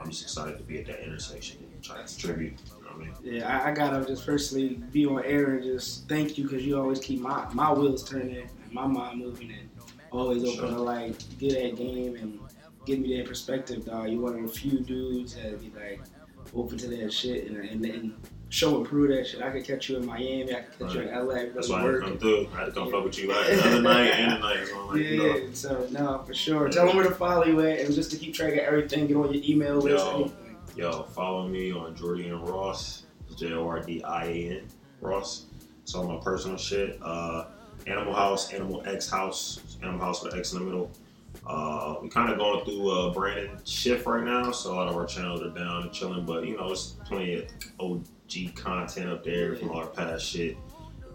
I'm 0.00 0.10
just 0.10 0.22
excited 0.22 0.58
to 0.58 0.64
be 0.64 0.78
at 0.78 0.86
that 0.86 1.04
intersection 1.04 1.58
and 1.72 1.82
try 1.82 1.96
to 2.00 2.04
contribute. 2.04 2.54
You 2.78 2.84
know 2.84 2.90
I 2.94 2.98
mean? 2.98 3.14
Yeah, 3.22 3.58
I, 3.62 3.70
I 3.70 3.74
gotta 3.74 4.06
just 4.06 4.24
firstly 4.24 4.80
be 4.92 5.06
on 5.06 5.24
air 5.24 5.54
and 5.54 5.62
just 5.64 6.08
thank 6.08 6.38
you 6.38 6.44
because 6.44 6.64
you 6.64 6.78
always 6.78 7.00
keep 7.00 7.20
my, 7.20 7.46
my 7.52 7.72
wheels 7.72 8.08
turning 8.08 8.36
and 8.36 8.50
my 8.72 8.86
mind 8.86 9.18
moving 9.18 9.50
and 9.50 9.68
always 10.12 10.42
open 10.44 10.56
Sure. 10.56 10.68
to 10.68 10.80
like 10.80 11.16
get 11.38 11.52
that 11.54 11.76
game 11.76 12.16
and 12.16 12.38
give 12.88 13.00
me 13.00 13.16
that 13.18 13.26
perspective, 13.26 13.84
dog. 13.84 14.08
You 14.08 14.20
one 14.20 14.34
of 14.34 14.42
the 14.42 14.48
few 14.48 14.80
dudes 14.80 15.34
that 15.34 15.60
be 15.60 15.70
like 15.78 16.00
open 16.54 16.78
to 16.78 16.88
that 16.88 17.12
shit 17.12 17.46
and, 17.46 17.58
and, 17.58 17.84
and 17.84 18.14
show 18.48 18.76
and 18.78 18.86
prove 18.86 19.10
that 19.10 19.26
shit. 19.26 19.42
I 19.42 19.50
could 19.50 19.64
catch 19.64 19.90
you 19.90 19.98
in 19.98 20.06
Miami, 20.06 20.54
I 20.54 20.60
could 20.62 20.78
catch 20.78 20.94
you 20.94 21.02
in 21.02 21.14
LA, 21.14 21.34
That's 21.54 21.68
why 21.68 21.76
I 21.76 21.82
had 21.82 21.86
to 21.86 21.92
working. 21.92 22.08
come 22.08 22.18
through. 22.18 22.48
I 22.54 22.58
had 22.60 22.64
to 22.66 22.72
come 22.72 22.90
fuck 22.90 23.04
with 23.04 23.18
you 23.18 23.28
like 23.28 23.46
the 23.46 23.66
other 23.68 23.82
night 23.82 24.10
and 24.10 24.32
the 24.32 24.38
night. 24.38 24.66
So 24.66 24.86
like, 24.86 24.96
yeah, 24.96 25.02
you 25.02 25.18
know, 25.18 25.52
so 25.52 25.88
no, 25.90 26.22
for 26.26 26.34
sure. 26.34 26.68
Tell 26.70 26.86
them 26.86 26.96
where 26.96 27.06
to 27.06 27.14
follow 27.14 27.44
you 27.44 27.60
at, 27.60 27.80
and 27.80 27.94
just 27.94 28.10
to 28.12 28.16
keep 28.16 28.34
track 28.34 28.54
of 28.54 28.58
everything, 28.60 29.06
get 29.06 29.16
on 29.18 29.32
your 29.34 29.44
email 29.44 29.76
list. 29.76 30.04
Yo. 30.04 30.14
anything. 30.14 30.56
Yo, 30.76 31.02
follow 31.02 31.46
me 31.46 31.72
on 31.72 31.94
Jordan 31.94 32.40
Ross, 32.42 33.02
J 33.36 33.52
O 33.52 33.68
R 33.68 33.80
D 33.80 34.02
I 34.02 34.24
A 34.24 34.50
N 34.58 34.68
Ross. 35.02 35.46
It's 35.82 35.94
all 35.94 36.08
my 36.08 36.18
personal 36.22 36.56
shit. 36.56 36.98
Uh, 37.02 37.46
Animal 37.86 38.14
House, 38.14 38.52
Animal 38.52 38.82
X 38.86 39.10
House, 39.10 39.76
Animal 39.82 40.00
House 40.00 40.22
with 40.22 40.34
X 40.34 40.52
in 40.52 40.60
the 40.60 40.64
middle. 40.64 40.90
Uh, 41.48 41.96
we 42.02 42.08
kind 42.10 42.30
of 42.30 42.38
going 42.38 42.62
through 42.64 42.90
a 42.90 43.10
branding 43.12 43.50
shift 43.64 44.04
right 44.06 44.22
now, 44.24 44.50
so 44.52 44.72
a 44.72 44.74
lot 44.74 44.88
of 44.88 44.94
our 44.96 45.06
channels 45.06 45.40
are 45.42 45.48
down 45.50 45.82
and 45.82 45.92
chilling. 45.92 46.26
But 46.26 46.46
you 46.46 46.56
know, 46.58 46.70
it's 46.70 46.96
plenty 47.06 47.36
of 47.36 47.44
OG 47.80 48.54
content 48.54 49.08
up 49.08 49.24
there 49.24 49.56
from 49.56 49.70
our 49.70 49.86
past 49.86 50.26
shit. 50.26 50.56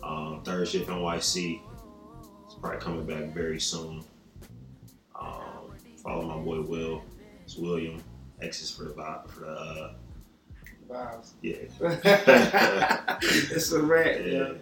Um, 0.01 0.41
Third 0.43 0.67
Shift 0.67 0.89
NYC. 0.89 1.61
It's 2.45 2.55
probably 2.55 2.79
coming 2.79 3.05
back 3.05 3.33
very 3.33 3.59
soon. 3.59 4.03
Um, 5.19 5.71
follow 6.03 6.23
my 6.27 6.37
boy 6.43 6.61
Will. 6.61 7.03
It's 7.43 7.55
William. 7.57 8.01
X 8.41 8.61
is 8.63 8.71
for 8.71 8.85
the 8.85 8.93
vibe 8.93 9.29
for 9.29 9.41
the 9.41 9.47
uh, 9.51 9.93
Vibes. 10.89 11.33
yeah. 11.41 11.55
it's 13.21 13.71
a 13.71 13.81
wrap, 13.81 14.17
Yeah. 14.25 14.31
yo. 14.31 14.57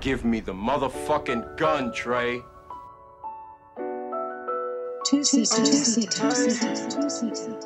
Give 0.00 0.24
me 0.24 0.40
the 0.40 0.52
motherfucking 0.54 1.56
gun, 1.58 1.92
Trey. 1.92 2.40
Two 5.12 5.22
seater, 5.22 5.56
two 5.56 5.66
seater, 5.66 6.10
two 6.10 6.30
seater, 6.30 6.88
two 6.88 7.10
seater. 7.10 7.58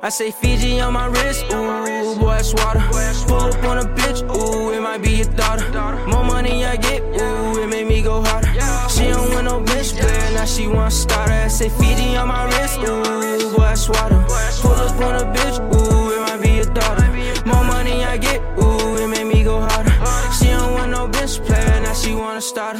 I 0.00 0.08
say 0.08 0.30
Fiji 0.30 0.80
on 0.80 0.94
my 0.94 1.08
wrist, 1.08 1.44
ooh, 1.52 2.16
boy, 2.18 2.36
it's 2.36 2.54
water. 2.54 2.80
Pull 3.26 3.40
up 3.40 3.64
on 3.64 3.78
a 3.80 3.84
bitch, 3.84 4.22
ooh, 4.34 4.72
it 4.72 4.80
might 4.80 5.02
be 5.02 5.16
your 5.16 5.30
daughter. 5.36 5.68
More 6.06 6.24
money 6.24 6.64
I 6.64 6.76
get, 6.76 7.02
ooh, 7.02 7.62
it 7.62 7.66
made 7.68 7.86
me 7.86 8.00
go 8.00 8.22
harder. 8.22 8.48
She 8.88 9.08
don't 9.08 9.30
want 9.34 9.44
no 9.44 9.60
bitch, 9.60 9.92
player, 10.00 10.32
now 10.32 10.46
she 10.46 10.66
want 10.66 10.94
starter. 10.94 11.34
I 11.34 11.48
say 11.48 11.68
Fiji 11.68 12.16
on 12.16 12.28
my 12.28 12.46
wrist, 12.46 12.78
ooh, 12.78 13.54
boy, 13.54 13.72
it's 13.72 13.90
water. 13.90 14.24
Pull 14.62 14.72
up 14.72 14.98
on 15.02 15.16
a 15.16 15.24
bitch, 15.34 15.60
ooh, 15.74 16.12
it 16.14 16.20
might 16.26 16.40
be 16.40 16.52
your 16.52 16.72
daughter. 16.72 17.04
More 17.44 17.64
money 17.64 18.04
I 18.04 18.16
get, 18.16 18.40
ooh, 18.58 18.96
it 18.96 19.06
made 19.06 19.26
me 19.26 19.42
go 19.44 19.60
harder. 19.60 19.92
She 20.32 20.46
don't 20.46 20.72
want 20.72 20.92
no 20.92 21.08
bitch, 21.08 21.44
player, 21.44 21.80
now 21.82 21.92
she 21.92 22.14
want 22.14 22.38
a 22.38 22.40
starter. 22.40 22.78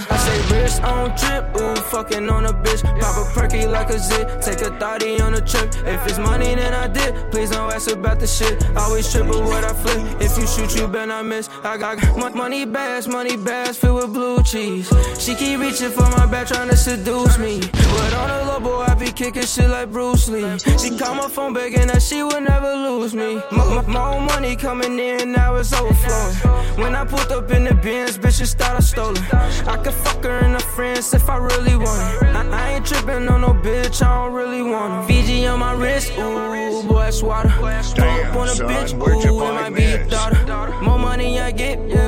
Wrist 0.68 0.82
on 0.82 1.16
trip, 1.16 1.44
ooh, 1.58 1.76
fucking 1.76 2.28
on 2.28 2.44
a 2.44 2.52
bitch. 2.52 2.82
Pop 3.00 3.16
a 3.16 3.24
perky 3.32 3.64
like 3.64 3.88
a 3.88 3.98
zit, 3.98 4.42
take 4.42 4.60
a 4.60 4.70
thotty 4.78 5.18
on 5.18 5.32
a 5.32 5.40
trip. 5.40 5.74
If 5.86 6.06
it's 6.06 6.18
money, 6.18 6.54
then 6.56 6.74
I 6.74 6.86
did. 6.86 7.14
Please 7.30 7.48
don't 7.48 7.72
ask 7.72 7.90
about 7.90 8.20
the 8.20 8.26
shit. 8.26 8.62
Always 8.76 9.10
triple 9.10 9.40
what 9.44 9.64
I 9.64 9.72
flip. 9.72 10.20
If 10.20 10.36
you 10.36 10.46
shoot, 10.46 10.78
you 10.78 10.86
better 10.86 11.10
I 11.10 11.22
miss. 11.22 11.48
I 11.64 11.78
got 11.78 11.96
money 12.34 12.66
bags, 12.66 13.08
money 13.08 13.38
bags 13.38 13.78
filled 13.78 14.02
with 14.02 14.12
blue 14.12 14.42
cheese. 14.42 14.92
She 15.18 15.34
keep 15.34 15.58
reaching 15.58 15.88
for 15.88 16.02
my 16.02 16.26
back, 16.26 16.48
trying 16.48 16.68
to 16.68 16.76
seduce 16.76 17.38
me. 17.38 17.60
But 17.60 18.12
on 18.12 18.28
the 18.28 18.47
boy, 18.60 18.84
I 18.88 18.94
be 18.94 19.10
kicking 19.10 19.42
shit 19.42 19.68
like 19.70 19.90
Bruce 19.90 20.28
Lee. 20.28 20.58
She 20.78 20.96
call 20.98 21.14
my 21.14 21.28
phone 21.28 21.52
begging 21.52 21.86
that 21.88 22.02
she 22.02 22.22
would 22.22 22.42
never 22.42 22.74
lose 22.74 23.14
me. 23.14 23.40
Mo- 23.52 23.82
More 23.88 24.20
money 24.20 24.56
coming 24.56 24.98
in, 24.98 25.32
now 25.32 25.56
it's 25.56 25.72
overflowing. 25.72 26.34
When 26.78 26.94
I 26.94 27.04
pulled 27.04 27.30
up 27.32 27.50
in 27.50 27.64
the 27.64 27.74
bins, 27.74 28.18
bitches 28.18 28.54
thought 28.54 28.76
I 28.76 28.80
stole 28.80 29.12
it. 29.16 29.34
I 29.66 29.76
could 29.82 29.94
fuck 29.94 30.22
her 30.24 30.38
and 30.44 30.54
her 30.54 30.60
friends 30.76 31.12
if 31.14 31.28
I 31.28 31.36
really 31.36 31.76
want 31.76 32.22
it. 32.22 32.22
I, 32.36 32.48
I 32.50 32.72
ain't 32.74 32.86
tripping 32.86 33.28
on 33.28 33.40
no 33.42 33.48
bitch, 33.54 34.02
I 34.02 34.24
don't 34.24 34.32
really 34.34 34.62
want 34.62 35.04
it. 35.04 35.06
Fiji 35.08 35.46
on 35.46 35.58
my 35.60 35.72
wrist, 35.72 36.12
ooh, 36.18 36.82
boy, 36.88 37.06
it's 37.06 37.22
water. 37.22 37.48
Pull 37.58 37.66
up 37.66 38.36
on 38.36 38.48
a 38.48 38.52
bitch, 38.52 38.92
ooh, 38.94 39.42
it 39.44 39.52
might 39.54 39.70
be 39.70 39.82
miss? 39.82 40.08
daughter. 40.10 40.80
More 40.82 40.98
money 40.98 41.40
I 41.40 41.50
get, 41.50 41.78
ooh, 41.78 42.07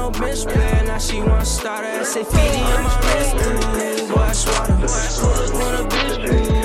no 0.00 0.10
bitch 0.10 0.42
player, 0.50 0.82
now 0.86 0.98
she 0.98 1.20
want 1.20 1.46
starter. 1.46 2.00
I 2.00 2.02
say 2.04 2.24
Fiji 2.24 2.60
on 2.60 2.84
my 2.84 2.96
wrist, 3.04 3.34
ooh, 3.36 4.08
boy, 4.12 4.28
it's 4.30 4.44
water. 4.46 4.76
Pull 4.80 5.34
up 5.36 5.56
on 5.60 5.74
a 5.74 5.84
bitch, 5.92 6.24
ooh, 6.26 6.60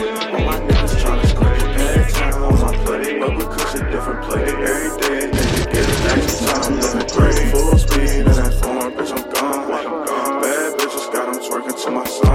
it. 3.02 3.20
But 3.20 3.34
because 3.38 3.76
a 3.76 3.84
different 3.92 4.22
play 4.26 4.44
every 4.44 4.92
day, 5.02 5.24
nigga 5.36 5.64
get 5.74 5.86
it 5.94 6.02
next 6.08 6.38
time. 6.46 6.80
Living 6.80 7.10
great, 7.16 7.40
full 7.52 7.78
speed 7.78 8.14
in 8.20 8.36
that 8.40 8.54
foreign 8.62 8.92
bitch, 8.94 9.12
I'm 9.12 9.24
gone. 9.34 9.68
Bad 10.42 10.70
bitches 10.80 11.08
got 11.12 11.26
them 11.28 11.40
twerking 11.44 11.78
to 11.84 11.92
my 11.92 12.06
songs. 12.06 12.35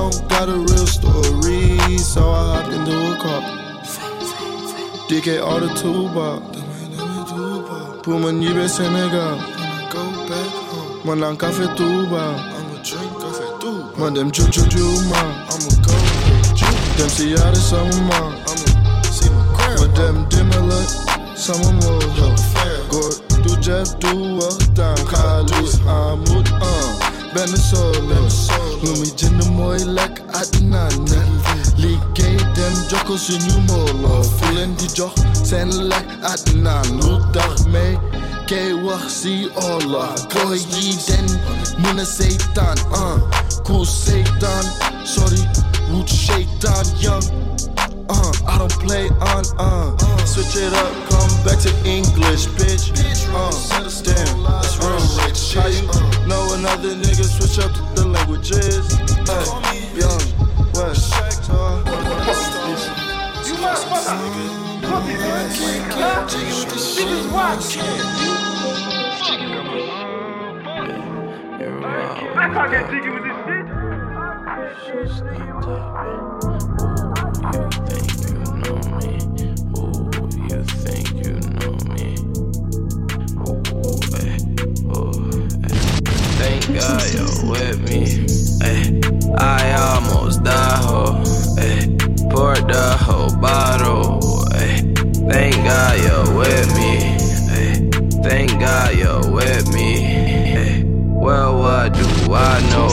Don't 0.00 0.28
got 0.28 0.48
a 0.48 0.56
real 0.56 0.86
story. 0.86 1.98
So 1.98 2.22
I 2.30 2.42
hopped 2.52 2.72
into 2.76 2.96
a 3.10 3.14
car. 3.22 3.42
DK 5.08 5.28
all 5.46 5.60
the 5.60 5.68
tuba. 5.80 6.26
Puma 8.02 8.30
nibe 8.32 8.66
Senegal. 8.68 9.36
Go 9.92 10.02
back 10.28 10.50
home. 10.70 11.06
Man 11.06 11.20
lang 11.20 11.36
cafe 11.36 11.66
tuba. 11.76 12.22
I'ma 12.56 12.76
drink 12.86 13.12
cafe 13.22 13.46
tuba. 13.60 13.98
Man 14.00 14.14
dem 14.14 14.30
chu 14.30 14.44
chu 14.54 14.62
chu 14.72 14.84
ma. 15.10 15.22
I'ma 15.52 15.72
go 15.84 15.96
Dem 16.96 17.10
see 17.16 17.32
how 17.36 17.50
the 17.50 17.60
summer 17.68 18.00
ma. 18.10 18.20
I'ma 18.50 18.66
see 19.16 19.30
my 19.36 19.44
grandma. 19.56 19.80
Men 19.80 19.90
dem 19.98 20.16
dimmele 20.32 20.80
summer 21.44 21.74
mo. 21.82 21.92
Går 22.90 23.10
du 23.44 23.52
Jeff 23.62 23.88
du 24.00 24.14
och 24.46 24.58
Dan 24.76 24.96
Khalis 24.96 25.80
Hamud 25.86 26.48
uh. 26.48 26.99
Ben 27.34 27.48
solo 27.56 28.28
Lumi 28.82 29.10
jinda 29.16 29.44
moy 29.50 29.78
lek 29.84 30.20
Adnan 30.34 30.92
Liggéey 31.78 32.36
dem 32.56 32.74
jokko 32.90 33.16
suñu 33.18 33.60
molo 33.68 34.22
fu 34.22 34.54
leen 34.54 34.74
di 34.76 34.86
jox 34.96 35.12
seen 35.44 35.70
lek 35.88 36.06
Adnan 36.32 36.86
lu 37.00 37.18
tax 37.32 37.66
may 37.66 37.96
kay 38.46 38.72
wax 38.84 39.22
si 39.22 39.48
olo 39.56 40.04
boy 40.34 40.58
yi 40.74 40.96
den 41.06 41.26
mën 41.82 42.00
a 42.00 42.04
seytaan 42.04 42.78
uh. 42.92 43.18
ku 43.66 43.84
seytaan 43.84 44.64
sorry 45.04 45.42
wut 45.92 46.08
shaitan 46.08 46.84
young 47.00 47.24
uh, 48.10 48.32
I 48.46 48.58
don't 48.58 48.72
play 48.82 49.06
on, 49.32 49.44
uh, 49.58 49.96
switch 50.26 50.56
it 50.56 50.72
up, 50.74 50.92
come 51.10 51.30
back 51.46 51.58
to 51.62 51.70
English, 51.86 52.46
bitch. 52.58 52.90
Uh, 53.30 53.54
damn, 54.02 54.39
the 58.50 58.56
languages? 58.56 58.86
Uh, 59.28 59.44
young, 59.94 60.22
West, 60.74 61.12
uh, 61.50 61.82
You 63.46 63.54
motherfucker! 63.54 64.16
Puppy, 64.82 65.14
huh? 65.14 66.26
Niggas 66.96 67.32
watch. 67.32 67.76
That's 72.34 72.54
how 72.54 72.60
I 72.60 72.70
get 72.70 72.90
jiggy 72.90 73.10
with 73.10 73.24
this 73.24 73.38
shit. 73.46 73.66
You 80.48 80.64
think 80.64 81.06
you 81.24 81.34
know 81.40 81.76
me? 81.94 82.08
Ooh, 83.48 84.00
eh, 84.16 84.38
ooh, 84.96 85.32
eh. 85.64 85.78
Thank 86.38 86.62
God 86.74 87.06
you're 87.14 87.50
with 87.50 87.78
me. 87.88 88.19
I 89.38 89.72
almost 89.94 90.42
died, 90.44 90.84
ho. 90.84 91.22
Eh, 91.58 91.86
poured 92.30 92.66
the 92.68 92.96
whole 93.00 93.34
bottle. 93.40 94.20
Eh, 94.54 94.80
thank 95.30 95.54
God 95.64 95.94
you're 96.04 96.36
with 96.36 96.68
me. 96.76 96.94
Eh, 97.56 97.74
thank 98.22 98.50
God 98.60 98.96
you're 98.96 99.32
with 99.32 99.72
me. 99.72 100.04
Eh, 100.56 100.82
well, 100.84 101.58
what 101.58 101.92
do 101.94 102.32
I 102.32 102.60
know? 102.70 102.92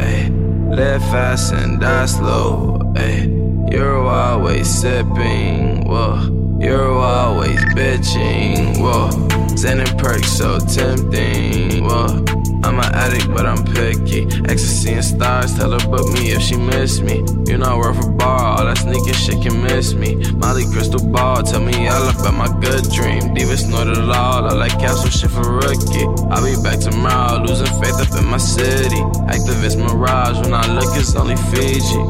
Eh, 0.00 0.28
live 0.74 1.02
fast 1.10 1.52
and 1.52 1.80
die 1.80 2.06
slow. 2.06 2.92
Eh, 2.96 3.26
you're 3.70 4.06
always 4.06 4.68
sipping. 4.68 5.84
Whoa. 5.88 6.30
You're 6.60 6.98
always 6.98 7.58
bitching, 7.74 8.78
whoa. 8.80 9.10
Sending 9.54 9.98
perks 9.98 10.32
so 10.32 10.58
tempting, 10.60 11.84
whoa. 11.84 12.24
I'm 12.64 12.78
an 12.78 12.94
addict, 12.94 13.28
but 13.28 13.44
I'm 13.46 13.62
picky. 13.62 14.24
Ecstasy 14.48 14.94
and 14.94 15.04
stars, 15.04 15.54
tell 15.54 15.72
her 15.72 15.88
book 15.88 16.10
me 16.14 16.32
if 16.32 16.40
she 16.40 16.56
miss 16.56 17.00
me. 17.00 17.22
You're 17.46 17.58
not 17.58 17.76
worth 17.78 18.04
a 18.04 18.10
bar, 18.10 18.58
all 18.58 18.64
that 18.64 18.78
sneaking 18.78 19.12
shit 19.12 19.42
can 19.42 19.62
miss 19.62 19.92
me. 19.92 20.16
Molly 20.32 20.64
crystal 20.72 21.04
ball, 21.12 21.42
tell 21.42 21.60
me 21.60 21.88
all 21.88 22.08
about 22.08 22.34
my 22.34 22.48
good 22.60 22.90
dream. 22.90 23.34
Diva 23.34 23.56
snorted 23.56 23.98
it 23.98 24.08
all, 24.08 24.46
I 24.48 24.54
like 24.54 24.72
capsule 24.80 25.10
shit 25.10 25.30
for 25.30 25.44
rookie. 25.60 26.08
I'll 26.32 26.42
be 26.42 26.56
back 26.62 26.80
tomorrow, 26.80 27.44
losing 27.44 27.66
faith 27.82 28.00
up 28.00 28.18
in 28.18 28.26
my 28.26 28.38
city. 28.38 29.02
Activist 29.28 29.76
mirage, 29.76 30.38
when 30.40 30.54
I 30.54 30.66
look, 30.72 30.96
it's 30.96 31.14
only 31.16 31.36
Fiji. 31.52 32.00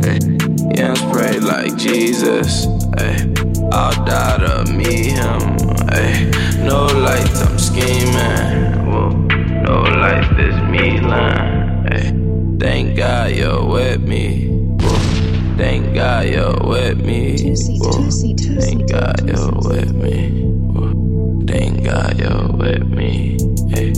Hey, 0.00 0.18
yeah, 0.74 0.94
I'm 0.96 1.44
like 1.44 1.76
Jesus. 1.76 2.64
Hey, 2.96 3.16
I'll 3.72 4.04
die 4.04 4.38
to 4.38 4.72
meet 4.72 5.12
him. 5.12 5.40
Hey, 5.92 6.30
no 6.64 6.86
lights, 6.86 7.42
I'm 7.42 7.58
scheming. 7.58 8.86
Whoa, 8.86 9.10
no 9.90 10.00
life 10.00 10.38
is 10.38 10.54
me 10.70 11.00
line. 11.00 11.86
Hey, 11.90 12.12
thank 12.58 12.96
God 12.96 13.32
you're 13.32 13.64
with 13.64 14.00
me. 14.00 14.48
Whoa, 14.80 15.56
thank 15.56 15.94
God 15.94 16.26
you're 16.26 16.58
with 16.62 17.04
me. 17.04 17.54
Whoa, 17.78 18.10
thank 18.60 18.90
God 18.90 19.28
you're 19.28 19.52
with 19.60 19.94
me. 19.94 20.42
Whoa, 20.72 21.46
thank 21.46 21.84
God 21.84 22.18
you're 22.18 22.52
with 22.52 22.86
me. 22.86 23.38
Hey. 23.68 23.92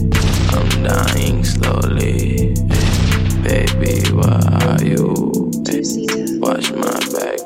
I'm 0.54 0.82
dying 0.82 1.44
slowly. 1.44 2.54
Baby, 3.42 4.08
where 4.12 4.40
are 4.62 4.82
you? 4.82 5.50
Watch 6.40 6.72
my 6.72 6.98
back, 7.12 7.38